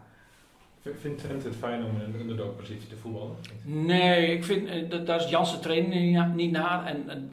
Vindt 1.01 1.23
Trent 1.23 1.45
het 1.45 1.57
fijn 1.57 1.85
om 1.85 1.91
in 2.01 2.15
een 2.15 2.21
underdog-positie 2.21 2.89
te 2.89 2.97
voetballen? 2.97 3.37
Nee, 3.63 4.27
ik 4.27 4.45
vind, 4.45 4.69
eh, 4.69 4.91
dat, 4.91 5.07
daar 5.07 5.21
is 5.21 5.31
Jansen 5.31 5.61
training 5.61 6.35
niet 6.35 6.51
naar. 6.51 6.87
En, 6.87 7.09
en 7.09 7.33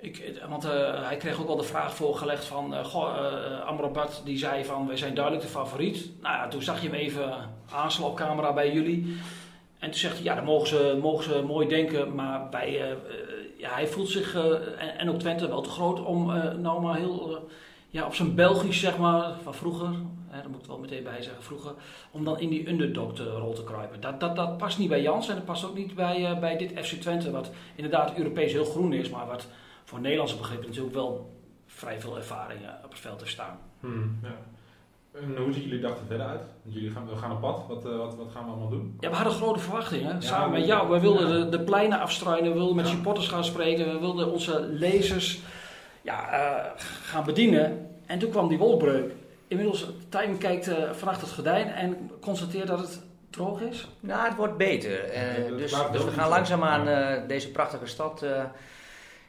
ik, 0.00 0.42
want 0.48 0.64
uh, 0.64 0.70
hij 1.06 1.16
kreeg 1.16 1.40
ook 1.40 1.46
wel 1.46 1.56
de 1.56 1.62
vraag 1.62 1.94
voorgelegd 1.94 2.44
van, 2.44 2.74
uh, 2.74 2.84
goh, 2.84 4.24
die 4.24 4.38
zei 4.38 4.64
van, 4.64 4.86
wij 4.86 4.96
zijn 4.96 5.14
duidelijk 5.14 5.44
de 5.44 5.50
favoriet. 5.50 6.10
Nou 6.20 6.36
ja, 6.36 6.48
toen 6.48 6.62
zag 6.62 6.82
je 6.82 6.88
hem 6.88 6.96
even 6.96 7.50
aanslaan 7.70 8.08
op 8.08 8.16
camera 8.16 8.52
bij 8.52 8.72
jullie. 8.72 9.16
En 9.78 9.90
toen 9.90 10.00
zegt 10.00 10.14
hij, 10.14 10.24
ja, 10.24 10.34
dan 10.34 10.44
mogen 10.44 10.68
ze, 10.68 10.98
mogen 11.02 11.24
ze 11.24 11.42
mooi 11.46 11.68
denken, 11.68 12.14
maar 12.14 12.48
bij, 12.48 12.96
ja, 13.56 13.74
hij 13.74 13.86
voelt 13.86 14.08
zich, 14.08 14.36
en, 14.96 15.10
ook 15.10 15.18
Twente, 15.18 15.48
wel 15.48 15.60
te 15.60 15.70
groot 15.70 16.04
om 16.04 16.26
nou 16.60 16.80
maar 16.80 16.96
heel, 16.96 17.48
ja, 17.88 18.06
op 18.06 18.14
zijn 18.14 18.34
Belgisch, 18.34 18.80
zeg 18.80 18.98
maar, 18.98 19.32
van 19.42 19.54
vroeger, 19.54 19.88
hè, 20.28 20.40
daar 20.40 20.50
moet 20.50 20.60
ik 20.60 20.66
wel 20.66 20.78
meteen 20.78 21.02
bij 21.02 21.22
zeggen, 21.22 21.42
vroeger, 21.42 21.72
om 22.10 22.24
dan 22.24 22.40
in 22.40 22.48
die 22.48 22.68
underdog-rol 22.68 23.52
te 23.52 23.64
kruipen. 23.64 24.00
Dat, 24.00 24.20
dat, 24.20 24.36
dat 24.36 24.58
past 24.58 24.78
niet 24.78 24.88
bij 24.88 25.02
Jans 25.02 25.28
en 25.28 25.34
dat 25.34 25.44
past 25.44 25.64
ook 25.64 25.76
niet 25.76 25.94
bij, 25.94 26.38
bij 26.40 26.56
dit 26.56 26.72
FC 26.86 26.94
Twente, 26.94 27.30
wat 27.30 27.50
inderdaad 27.74 28.16
Europees 28.16 28.52
heel 28.52 28.64
groen 28.64 28.92
is, 28.92 29.10
maar 29.10 29.26
wat 29.26 29.46
voor 29.90 30.00
Nederlandse 30.00 30.36
begrippen 30.36 30.68
natuurlijk 30.68 30.94
wel 30.94 31.30
vrij 31.66 32.00
veel 32.00 32.16
ervaring 32.16 32.60
op 32.84 32.90
het 32.90 33.00
veld 33.00 33.20
heeft 33.20 33.32
staan. 33.32 33.58
Hmm, 33.80 34.18
ja. 34.22 34.36
En 35.20 35.36
hoe 35.36 35.52
zien 35.52 35.62
jullie 35.62 35.80
dag 35.80 35.90
er 35.90 36.06
verder 36.06 36.26
uit? 36.26 36.40
Jullie 36.62 36.90
gaan, 36.90 37.08
we 37.08 37.16
gaan 37.16 37.32
op 37.32 37.40
pad. 37.40 37.64
Wat, 37.68 37.86
uh, 37.86 37.96
wat, 37.96 38.16
wat, 38.16 38.30
gaan 38.32 38.44
we 38.44 38.50
allemaal 38.50 38.68
doen? 38.68 38.96
Ja, 39.00 39.10
we 39.10 39.16
hadden 39.16 39.34
grote 39.34 39.58
verwachtingen. 39.58 40.14
Ja, 40.14 40.20
samen 40.20 40.58
met 40.58 40.66
jou. 40.66 40.90
We 40.90 41.00
wilden 41.00 41.28
ja. 41.28 41.44
de, 41.44 41.48
de, 41.48 41.60
pleinen 41.60 42.00
afstruinen. 42.00 42.50
We 42.50 42.56
wilden 42.56 42.76
met 42.76 42.86
supporters 42.86 43.28
gaan 43.28 43.44
spreken. 43.44 43.92
We 43.92 43.98
wilden 43.98 44.32
onze 44.32 44.60
lezers 44.60 45.40
ja, 46.02 46.32
uh, 46.32 46.70
gaan 47.02 47.24
bedienen. 47.24 47.90
En 48.06 48.18
toen 48.18 48.30
kwam 48.30 48.48
die 48.48 48.58
wolbreuk. 48.58 49.12
Inmiddels, 49.48 49.86
Time 50.08 50.38
kijkt 50.38 50.68
uh, 50.68 50.90
vannacht 50.92 51.20
het 51.20 51.30
gordijn 51.30 51.68
en 51.68 52.10
constateert 52.20 52.66
dat 52.66 52.78
het 52.78 53.02
droog 53.30 53.60
is. 53.60 53.88
Nou, 54.00 54.24
het 54.24 54.36
wordt 54.36 54.56
beter. 54.56 55.10
dus, 55.56 55.74
dus 55.92 56.04
we 56.04 56.10
gaan 56.10 56.28
langzaamaan 56.28 57.26
deze 57.26 57.50
prachtige 57.50 57.86
stad 57.86 58.24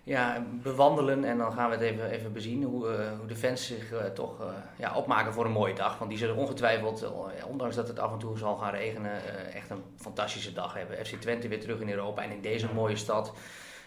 ja, 0.03 0.45
bewandelen. 0.63 1.23
En 1.23 1.37
dan 1.37 1.51
gaan 1.51 1.69
we 1.69 1.75
het 1.75 1.83
even, 1.83 2.09
even 2.09 2.33
bezien 2.33 2.63
hoe, 2.63 2.87
uh, 2.87 3.17
hoe 3.17 3.27
de 3.27 3.35
fans 3.35 3.65
zich 3.65 3.91
uh, 3.91 3.99
toch 4.05 4.41
uh, 4.41 4.47
ja, 4.77 4.95
opmaken 4.95 5.33
voor 5.33 5.45
een 5.45 5.51
mooie 5.51 5.73
dag. 5.73 5.97
Want 5.97 6.09
die 6.09 6.19
zullen 6.19 6.35
ongetwijfeld, 6.35 7.11
ondanks 7.47 7.75
dat 7.75 7.87
het 7.87 7.99
af 7.99 8.11
en 8.11 8.19
toe 8.19 8.37
zal 8.37 8.55
gaan 8.55 8.73
regenen, 8.73 9.11
echt 9.53 9.69
een 9.69 9.83
fantastische 9.95 10.53
dag 10.53 10.73
hebben. 10.73 11.05
FC 11.05 11.15
Twente 11.15 11.47
weer 11.47 11.59
terug 11.59 11.79
in 11.79 11.89
Europa 11.89 12.23
en 12.23 12.31
in 12.31 12.41
deze 12.41 12.67
mooie 12.73 12.95
stad. 12.95 13.33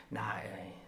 Nou, 0.08 0.38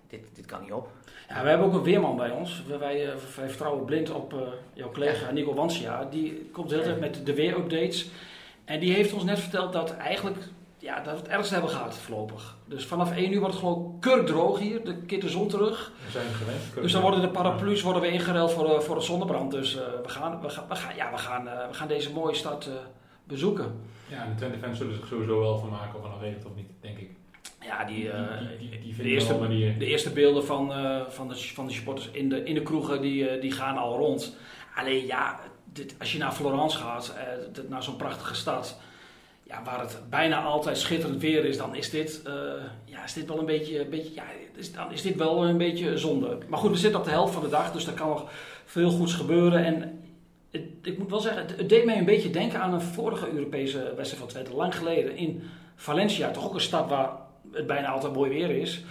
dit, 0.08 0.20
dit 0.32 0.46
kan 0.46 0.62
niet 0.62 0.72
op. 0.72 0.88
Ja, 1.28 1.42
we 1.42 1.48
hebben 1.48 1.66
ook 1.66 1.74
een 1.74 1.82
weerman 1.82 2.16
bij 2.16 2.30
ons. 2.30 2.64
Wij, 2.68 2.78
wij, 2.78 3.06
wij 3.36 3.48
vertrouwen 3.48 3.84
blind 3.84 4.10
op 4.10 4.34
jouw 4.72 4.90
collega 4.90 5.30
Nico 5.30 5.54
Wansia. 5.54 6.04
Die 6.04 6.50
komt 6.52 6.68
de 6.68 6.74
hele 6.74 6.86
tijd 6.86 7.00
met 7.00 7.26
de 7.26 7.34
weerupdates. 7.34 8.10
En 8.64 8.80
die 8.80 8.94
heeft 8.94 9.12
ons 9.12 9.24
net 9.24 9.38
verteld 9.38 9.72
dat 9.72 9.96
eigenlijk 9.96 10.38
ja, 10.86 11.00
dat 11.00 11.12
we 11.12 11.18
het 11.18 11.28
ergste 11.28 11.52
hebben 11.52 11.70
gehad 11.70 11.98
voorlopig. 11.98 12.56
Dus 12.64 12.86
vanaf 12.86 13.12
1 13.12 13.32
uur 13.32 13.38
wordt 13.40 13.54
het 13.54 13.62
gewoon 13.62 13.96
kurkdroog 14.00 14.58
hier, 14.58 14.84
de 14.84 14.96
keert 14.96 15.20
de 15.20 15.28
zon 15.28 15.48
terug. 15.48 15.92
We 16.04 16.10
zijn 16.10 16.26
gewend. 16.26 16.74
Dus 16.74 16.92
dan 16.92 17.02
worden 17.02 17.20
de 17.20 17.28
paraplu's 17.28 17.82
worden 17.82 18.02
we 18.02 18.08
ingeruild 18.08 18.52
voor, 18.52 18.70
uh, 18.70 18.78
voor 18.78 18.96
een 18.96 19.02
zonnebrand. 19.02 19.50
Dus 19.50 19.76
uh, 19.76 19.80
we, 20.02 20.08
gaan, 20.08 20.40
we, 20.40 20.48
gaan, 20.48 20.64
we, 20.68 20.74
gaan, 20.74 20.96
ja, 20.96 21.10
we, 21.10 21.18
gaan, 21.18 21.46
uh, 21.46 21.68
we 21.68 21.74
gaan 21.74 21.88
deze 21.88 22.12
mooie 22.12 22.34
stad 22.34 22.70
bezoeken. 23.24 23.80
Ja, 24.08 24.22
en 24.22 24.30
de 24.30 24.34
Twente 24.34 24.58
fans 24.58 24.78
zullen 24.78 24.94
zich 24.94 25.06
sowieso 25.06 25.40
wel 25.40 25.58
van 25.58 25.68
maken 25.68 25.96
of 25.96 26.02
het 26.02 26.12
nog 26.12 26.20
regent 26.20 26.44
of 26.44 26.54
niet, 26.56 26.70
denk 26.80 26.98
ik. 26.98 27.10
Ja, 27.60 27.84
die, 27.84 28.10
die, 28.58 28.68
die, 28.68 28.80
die 28.80 28.96
de, 28.96 29.02
eerste, 29.02 29.48
de 29.78 29.86
eerste 29.86 30.10
beelden 30.10 30.44
van, 30.44 30.72
van, 31.08 31.28
de, 31.28 31.36
van 31.36 31.66
de 31.66 31.72
supporters 31.72 32.10
in 32.10 32.28
de, 32.28 32.44
in 32.44 32.54
de 32.54 32.62
kroegen, 32.62 33.00
die, 33.00 33.38
die 33.38 33.52
gaan 33.52 33.76
al 33.76 33.96
rond. 33.96 34.36
Alleen 34.74 35.06
ja, 35.06 35.40
dit, 35.64 35.94
als 35.98 36.12
je 36.12 36.18
naar 36.18 36.32
Florence 36.32 36.78
gaat, 36.78 37.14
naar 37.68 37.82
zo'n 37.82 37.96
prachtige 37.96 38.34
stad 38.34 38.78
ja, 39.48 39.62
waar 39.64 39.80
het 39.80 39.98
bijna 40.10 40.42
altijd 40.42 40.78
schitterend 40.78 41.20
weer 41.20 41.44
is, 41.44 41.56
dan 41.56 41.74
is 41.74 41.90
dit, 41.90 42.22
uh, 42.26 42.32
ja, 42.84 43.04
is 43.04 43.12
dit 43.12 43.28
wel 43.28 43.38
een 43.38 43.46
beetje, 43.46 43.80
een 43.80 43.90
beetje 43.90 44.14
ja, 44.14 44.24
dan 44.74 44.92
is 44.92 45.02
dit 45.02 45.16
wel 45.16 45.44
een 45.44 45.58
beetje 45.58 45.98
zonde. 45.98 46.38
Maar 46.48 46.58
goed, 46.58 46.70
we 46.70 46.76
zitten 46.76 47.00
op 47.00 47.06
de 47.06 47.12
helft 47.12 47.32
van 47.32 47.42
de 47.42 47.48
dag, 47.48 47.72
dus 47.72 47.86
er 47.86 47.92
kan 47.92 48.08
nog 48.08 48.30
veel 48.64 48.90
goeds 48.90 49.14
gebeuren. 49.14 49.64
En 49.64 50.00
het, 50.50 50.62
ik 50.82 50.98
moet 50.98 51.10
wel 51.10 51.20
zeggen, 51.20 51.46
het, 51.56 51.68
deed 51.68 51.84
mij 51.84 51.98
een 51.98 52.04
beetje 52.04 52.30
denken 52.30 52.60
aan 52.60 52.74
een 52.74 52.80
vorige 52.80 53.30
Europese 53.30 53.78
wedstrijd 53.78 54.22
van 54.22 54.28
Twente, 54.28 54.54
lang 54.54 54.76
geleden 54.76 55.16
in 55.16 55.42
Valencia. 55.76 56.30
Toch 56.30 56.46
ook 56.46 56.54
een 56.54 56.60
stad 56.60 56.88
waar 56.88 57.10
het 57.52 57.66
bijna 57.66 57.88
altijd 57.88 58.14
mooi 58.14 58.30
weer 58.30 58.50
is. 58.50 58.84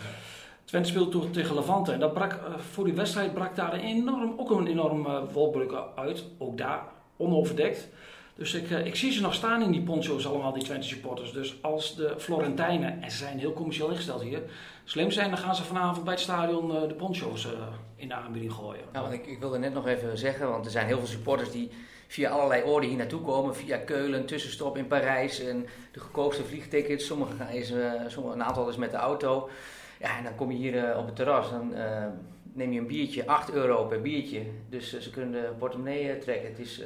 Twente 0.65 0.89
speelde 0.89 1.11
toen 1.11 1.31
tegen 1.31 1.55
Levante 1.55 1.91
en 1.91 1.99
dat 1.99 2.13
brak, 2.13 2.33
uh, 2.33 2.57
voor 2.57 2.83
die 2.83 2.93
wedstrijd 2.93 3.33
brak 3.33 3.55
daar 3.55 3.73
een 3.73 3.79
enorm, 3.79 4.33
ook 4.37 4.49
een 4.51 4.67
enorm 4.67 5.05
uh, 5.05 5.19
wolbruk 5.33 5.73
uit. 5.95 6.25
Ook 6.37 6.57
daar 6.57 6.83
onoverdekt. 7.17 7.87
Dus 8.35 8.53
ik, 8.53 8.69
uh, 8.69 8.85
ik 8.85 8.95
zie 8.95 9.11
ze 9.11 9.21
nog 9.21 9.33
staan 9.33 9.61
in 9.61 9.71
die 9.71 9.81
poncho's 9.81 10.27
allemaal, 10.27 10.53
die 10.53 10.63
Twente 10.63 10.87
supporters. 10.87 11.31
Dus 11.31 11.57
als 11.61 11.95
de 11.95 12.15
Florentijnen, 12.17 13.01
en 13.01 13.11
ze 13.11 13.17
zijn 13.17 13.39
heel 13.39 13.53
commercieel 13.53 13.89
ingesteld 13.89 14.21
hier, 14.21 14.41
slim 14.83 15.11
zijn, 15.11 15.29
dan 15.29 15.37
gaan 15.37 15.55
ze 15.55 15.63
vanavond 15.63 16.03
bij 16.03 16.13
het 16.13 16.21
stadion 16.21 16.75
uh, 16.75 16.87
de 16.87 16.93
poncho's 16.93 17.45
uh, 17.45 17.51
in 17.95 18.07
de 18.07 18.13
aanbieding 18.13 18.53
gooien. 18.53 18.83
Ja, 18.93 19.01
want 19.01 19.13
ik, 19.13 19.39
wilde 19.39 19.57
net 19.57 19.73
nog 19.73 19.87
even 19.87 20.17
zeggen, 20.17 20.49
want 20.49 20.65
er 20.65 20.71
zijn 20.71 20.87
heel 20.87 20.97
veel 20.97 21.07
supporters 21.07 21.51
die 21.51 21.71
via 22.07 22.29
allerlei 22.29 22.63
oorden 22.63 22.89
hier 22.89 22.97
naartoe 22.97 23.21
komen. 23.21 23.55
Via 23.55 23.77
Keulen, 23.77 24.25
tussenstop 24.25 24.77
in 24.77 24.87
Parijs 24.87 25.39
en 25.39 25.65
de 25.91 25.99
goedkoopste 25.99 26.43
vliegtickets. 26.43 27.05
Sommige, 27.05 27.57
is, 27.57 27.73
sommige, 28.07 28.35
een 28.35 28.43
aantal 28.43 28.69
is 28.69 28.77
met 28.77 28.91
de 28.91 28.97
auto. 28.97 29.49
Ja, 29.99 30.17
en 30.17 30.23
dan 30.23 30.35
kom 30.35 30.51
je 30.51 30.57
hier 30.57 30.97
op 30.97 31.05
het 31.05 31.15
terras. 31.15 31.49
Dan, 31.49 31.73
neem 32.53 32.71
je 32.71 32.79
een 32.79 32.87
biertje, 32.87 33.27
8 33.27 33.51
euro 33.51 33.85
per 33.85 34.01
biertje. 34.01 34.41
Dus 34.69 34.99
ze 34.99 35.09
kunnen 35.09 35.41
de 35.41 35.51
portemonnee 35.57 36.17
trekken. 36.17 36.49
Het 36.49 36.59
is 36.59 36.81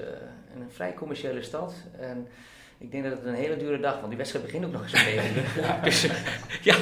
een 0.56 0.72
vrij 0.72 0.94
commerciële 0.94 1.44
stad. 1.44 1.74
En 2.00 2.28
ik 2.82 2.92
denk 2.92 3.04
dat 3.04 3.14
het 3.14 3.26
een 3.26 3.34
hele 3.34 3.58
dure 3.58 3.80
dag, 3.80 3.96
want 3.96 4.08
die 4.08 4.18
wedstrijd 4.18 4.46
begint 4.46 4.66
ook 4.66 4.72
nog 4.72 4.82
eens 4.82 4.94
een 4.94 5.06
beetje. 5.16 5.62
ja. 5.62 5.80
Dus 5.84 6.08
ja, 6.62 6.78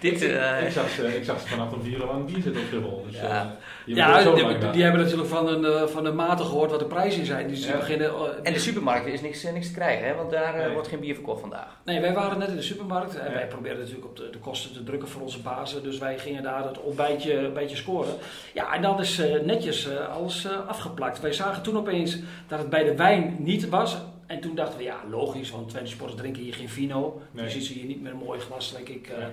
dit... 0.00 0.22
Uh, 0.22 0.62
ik, 0.62 0.70
zag 0.70 0.88
ze, 0.90 1.16
ik 1.16 1.24
zag 1.24 1.40
ze 1.40 1.48
vanaf 1.48 1.72
om 1.72 1.82
vier 1.82 1.98
uur 1.98 2.06
lang 2.06 2.26
bier 2.26 2.42
zitten 2.42 2.62
op 2.62 2.66
Schiphol. 2.68 3.04
Dus, 3.06 3.20
ja, 3.20 3.56
uh, 3.86 3.96
ja 3.96 4.22
die, 4.34 4.58
die, 4.58 4.70
die, 4.70 4.82
hebben 4.82 5.00
natuurlijk 5.00 5.28
van, 5.28 5.48
een, 5.48 5.88
van 5.88 6.04
de 6.04 6.12
maten 6.12 6.46
gehoord 6.46 6.70
wat 6.70 6.80
de 6.80 6.86
prijzen 6.86 7.26
zijn. 7.26 7.48
Dus 7.48 7.66
ja. 7.66 7.76
beginnen, 7.76 8.06
uh, 8.06 8.22
en 8.42 8.52
de 8.52 8.58
supermarkten 8.58 9.12
is 9.12 9.20
niks, 9.20 9.42
niks 9.42 9.66
te 9.66 9.72
krijgen, 9.72 10.06
hè? 10.06 10.14
want 10.14 10.30
daar 10.30 10.56
nee. 10.56 10.72
wordt 10.72 10.88
geen 10.88 11.00
bier 11.00 11.14
verkocht 11.14 11.40
vandaag. 11.40 11.76
Nee, 11.84 12.00
wij 12.00 12.12
waren 12.12 12.38
net 12.38 12.48
in 12.48 12.56
de 12.56 12.62
supermarkt 12.62 13.16
en 13.16 13.32
wij 13.32 13.46
probeerden 13.46 13.80
natuurlijk 13.80 14.06
op 14.06 14.16
de, 14.16 14.30
de, 14.30 14.38
kosten 14.38 14.72
te 14.72 14.82
drukken 14.82 15.08
voor 15.08 15.22
onze 15.22 15.40
bazen. 15.40 15.82
Dus 15.82 15.98
wij 15.98 16.18
gingen 16.18 16.42
daar 16.42 16.64
het 16.64 16.80
ontbijtje 16.80 17.34
een 17.34 17.52
beetje 17.52 17.76
scoren. 17.76 18.14
Ja, 18.54 18.74
en 18.74 18.82
dan 18.82 19.00
is 19.00 19.22
netjes 19.44 19.88
alles 20.12 20.48
afgeplakt. 20.66 21.20
Wij 21.20 21.32
zagen 21.32 21.62
toen 21.62 21.76
opeens 21.76 22.18
dat 22.48 22.58
het 22.58 22.70
bij 22.70 22.84
de 22.84 22.94
wijn 22.94 23.36
niet 23.38 23.68
was. 23.68 23.96
En 24.26 24.40
toen 24.40 24.54
dachten 24.54 24.78
we, 24.78 24.84
ja, 24.84 24.96
logisch, 25.10 25.50
want 25.50 25.68
Twente 25.68 25.90
Sporters 25.90 26.20
drinken 26.20 26.42
hier 26.42 26.54
geen 26.54 26.68
vino. 26.68 27.22
Nee. 27.30 27.44
Je 27.44 27.50
ziet 27.50 27.64
ze 27.64 27.72
hier 27.72 27.84
niet 27.84 28.02
met 28.02 28.12
een 28.12 28.18
mooi 28.18 28.40
glas, 28.40 28.72
denk 28.72 28.88
ik, 28.88 29.08
uh, 29.08 29.24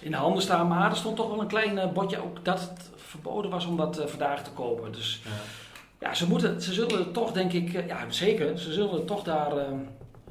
in 0.00 0.10
de 0.10 0.16
handen 0.16 0.42
staan. 0.42 0.68
Maar 0.68 0.90
er 0.90 0.96
stond 0.96 1.16
toch 1.16 1.28
wel 1.28 1.40
een 1.40 1.46
klein 1.46 1.76
uh, 1.76 1.92
bordje 1.92 2.22
ook 2.22 2.44
dat 2.44 2.60
het 2.60 2.90
verboden 2.96 3.50
was 3.50 3.66
om 3.66 3.76
dat 3.76 4.00
uh, 4.00 4.06
vandaag 4.06 4.44
te 4.44 4.50
kopen. 4.50 4.92
Dus 4.92 5.20
ja. 5.24 6.08
ja, 6.08 6.14
ze, 6.14 6.28
moeten, 6.28 6.62
ze 6.62 6.72
zullen 6.72 7.12
toch, 7.12 7.32
denk 7.32 7.52
ik, 7.52 7.86
ja, 7.86 8.10
zeker, 8.10 8.58
ze 8.58 8.72
zullen 8.72 9.04
toch 9.04 9.22
daar... 9.22 9.54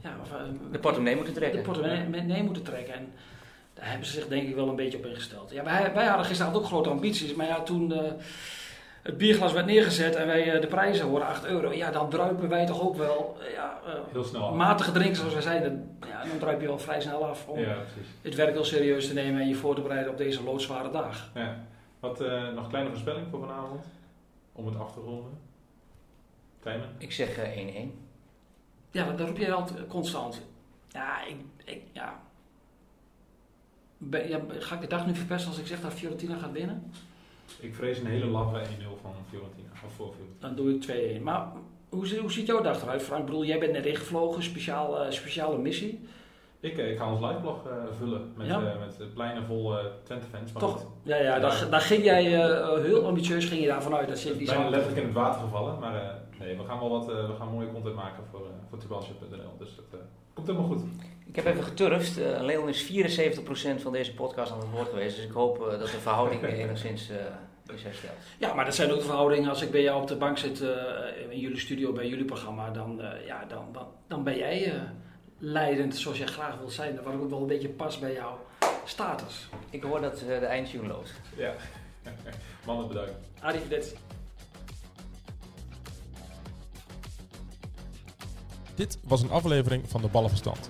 ja, 0.01 0.15
de 0.71 0.79
portemonnee 0.79 1.15
moeten 1.15 1.33
trekken. 1.33 1.59
De 1.59 1.65
portemonnee 1.65 2.37
ja. 2.37 2.43
moeten 2.43 2.63
trekken. 2.63 2.93
En 2.93 3.13
daar 3.73 3.89
hebben 3.89 4.07
ze 4.07 4.13
zich 4.13 4.27
denk 4.27 4.47
ik 4.47 4.55
wel 4.55 4.67
een 4.67 4.75
beetje 4.75 4.97
op 4.97 5.05
ingesteld. 5.05 5.51
Ja, 5.51 5.63
wij, 5.63 5.93
wij 5.93 6.05
hadden 6.05 6.25
gisteravond 6.25 6.57
ook 6.57 6.65
grote 6.65 6.89
ambities, 6.89 7.33
maar 7.33 7.47
ja, 7.47 7.61
toen 7.61 7.93
het 9.01 9.17
bierglas 9.17 9.53
werd 9.53 9.65
neergezet 9.65 10.15
en 10.15 10.27
wij 10.27 10.59
de 10.59 10.67
prijzen 10.67 11.05
horen 11.05 11.27
8 11.27 11.45
euro, 11.45 11.73
ja, 11.73 11.91
dan 11.91 12.09
druipen 12.09 12.49
wij 12.49 12.65
toch 12.65 12.81
ook 12.81 12.95
wel 12.95 13.37
ja, 13.53 13.79
uh, 13.87 13.93
heel 14.11 14.23
snel. 14.23 14.53
matige 14.53 14.91
drinken 14.91 15.15
zoals 15.15 15.33
wij 15.33 15.41
zeiden, 15.41 15.97
ja, 16.07 16.23
dan 16.25 16.37
druip 16.37 16.61
je 16.61 16.67
wel 16.67 16.79
vrij 16.79 17.01
snel 17.01 17.25
af 17.25 17.47
om 17.47 17.59
ja, 17.59 17.75
het 18.21 18.35
werk 18.35 18.53
heel 18.53 18.63
serieus 18.65 19.07
te 19.07 19.13
nemen 19.13 19.41
en 19.41 19.47
je 19.47 19.55
voor 19.55 19.75
te 19.75 19.81
bereiden 19.81 20.11
op 20.11 20.17
deze 20.17 20.43
loodzware 20.43 20.91
dag. 20.91 21.31
Ja. 21.33 21.57
Wat 21.99 22.21
eh, 22.21 22.47
nog 22.53 22.63
een 22.63 22.69
kleine 22.69 22.89
voorspelling 22.89 23.27
voor 23.29 23.39
vanavond? 23.39 23.85
Om 24.51 24.65
het 24.65 24.79
af 24.79 24.93
te 24.93 24.99
ronden. 24.99 25.31
Tijmen? 26.59 26.87
Ik 26.97 27.11
zeg 27.11 27.37
eh, 27.37 27.85
1-1. 27.85 27.89
Ja, 28.91 29.05
dat, 29.05 29.17
dat 29.17 29.27
roep 29.27 29.37
jij 29.37 29.53
altijd 29.53 29.87
constant. 29.87 30.41
Ja, 30.89 31.25
ik, 31.25 31.35
ik 31.65 31.81
ja. 31.91 32.19
Ben- 33.97 34.29
ja, 34.29 34.39
Ga 34.59 34.75
ik 34.75 34.81
de 34.81 34.87
dag 34.87 35.05
nu 35.05 35.15
verpesten 35.15 35.49
als 35.49 35.59
ik 35.59 35.67
zeg 35.67 35.81
dat 35.81 35.93
Fiorentina 35.93 36.37
gaat 36.37 36.51
winnen? 36.51 36.91
Ik 37.59 37.75
vrees 37.75 37.99
een 37.99 38.05
hele 38.05 38.25
laffe 38.25 38.59
1-0 38.59 38.61
van 39.01 39.11
Fiorentina. 39.29 39.69
Of 39.85 39.93
voor 39.93 40.13
Fiorentina. 40.13 40.47
Dan 40.47 40.55
doe 40.55 40.73
ik 40.73 41.19
2-1. 41.19 41.23
Maar 41.23 41.47
hoe, 41.89 42.19
hoe 42.19 42.31
ziet 42.31 42.47
jouw 42.47 42.61
dag 42.61 42.81
eruit, 42.81 43.01
Frank? 43.01 43.19
Ik 43.19 43.25
bedoel, 43.25 43.45
jij 43.45 43.59
bent 43.59 43.71
net 43.71 43.85
ingevlogen, 43.85 44.43
speciaal, 44.43 44.99
eh, 45.03 45.11
speciale 45.11 45.57
missie. 45.57 46.07
Ik, 46.59 46.77
eh, 46.77 46.91
ik 46.91 46.97
ga 46.97 47.11
ons 47.11 47.21
liveblog 47.21 47.67
eh 47.67 47.73
vullen 47.97 48.33
met, 48.35 48.47
Ja? 48.47 48.59
met 48.59 49.13
pleinen 49.13 49.45
vol 49.45 49.73
Twente-fans. 50.03 50.51
Toch? 50.51 50.85
Ja, 51.03 51.15
ja, 51.15 51.39
daar, 51.39 51.67
daar 51.69 51.81
ging 51.81 52.03
jij 52.03 52.23
heel 52.81 53.05
ambitieus 53.05 53.45
ging 53.45 53.61
je 53.61 53.67
daarvan 53.67 53.95
uit. 53.95 54.07
Dat 54.07 54.17
zit 54.17 54.31
is 54.31 54.37
die 54.37 54.47
bijna 54.47 54.63
zo. 54.63 54.69
letterlijk 54.69 54.99
in 55.01 55.05
het 55.07 55.15
water 55.15 55.41
gevallen. 55.41 55.79
Maar 55.79 56.19
nee, 56.39 56.57
we 56.57 56.63
gaan 56.63 56.79
wel 56.79 56.89
wat 56.89 57.05
we 57.05 57.35
gaan 57.37 57.51
mooie 57.51 57.71
content 57.71 57.95
maken 57.95 58.23
voor, 58.31 58.39
uh, 58.39 58.45
voor. 58.69 58.79
Dus 59.57 59.75
dat 59.75 59.99
komt 60.33 60.47
helemaal 60.47 60.67
goed. 60.67 60.83
Ik 61.31 61.35
heb 61.35 61.45
even 61.45 61.63
geturfd. 61.63 62.17
Eh, 62.17 62.41
Leon 62.41 62.69
is 62.69 62.81
74% 62.81 63.81
van 63.81 63.91
deze 63.91 64.13
podcast 64.13 64.51
aan 64.51 64.59
het 64.59 64.69
woord 64.69 64.89
geweest. 64.89 65.15
Dus 65.15 65.25
ik 65.25 65.31
hoop 65.31 65.61
eh, 65.61 65.79
dat 65.79 65.91
de 65.91 65.99
verhouding 65.99 66.43
enigszins 66.43 67.09
eh, 67.09 67.15
is 67.75 67.83
hersteld. 67.83 68.13
Ja, 68.37 68.53
maar 68.53 68.65
dat 68.65 68.75
zijn 68.75 68.91
ook 68.91 68.99
de 68.99 69.05
verhoudingen. 69.05 69.49
Als 69.49 69.61
ik 69.61 69.71
bij 69.71 69.81
jou 69.81 70.01
op 70.01 70.07
de 70.07 70.15
bank 70.15 70.37
zit 70.37 70.61
eh, 70.61 70.69
in 71.29 71.39
jullie 71.39 71.59
studio, 71.59 71.91
bij 71.91 72.07
jullie 72.07 72.25
programma, 72.25 72.69
dan, 72.69 73.01
eh, 73.01 73.25
ja, 73.25 73.45
dan, 73.45 73.65
dan, 73.71 73.87
dan 74.07 74.23
ben 74.23 74.37
jij 74.37 74.73
eh, 74.73 74.81
leidend 75.37 75.95
zoals 75.95 76.17
jij 76.17 76.27
graag 76.27 76.57
wilt 76.57 76.71
zijn. 76.73 77.03
Wat 77.03 77.13
ook 77.13 77.29
wel 77.29 77.41
een 77.41 77.47
beetje 77.47 77.69
past 77.69 77.99
bij 77.99 78.13
jouw 78.13 78.39
status. 78.85 79.49
Ik 79.69 79.83
hoor 79.83 80.01
dat 80.01 80.21
eh, 80.21 80.39
de 80.39 80.45
eindtune 80.45 80.87
loopt. 80.87 81.13
Ja. 81.35 81.53
Mannen 82.65 82.87
bedankt. 82.87 83.11
Arrivederci. 83.39 83.95
Dit 88.75 88.99
was 89.03 89.21
een 89.21 89.31
aflevering 89.31 89.89
van 89.89 90.01
de 90.01 90.07
Ballenverstand, 90.07 90.69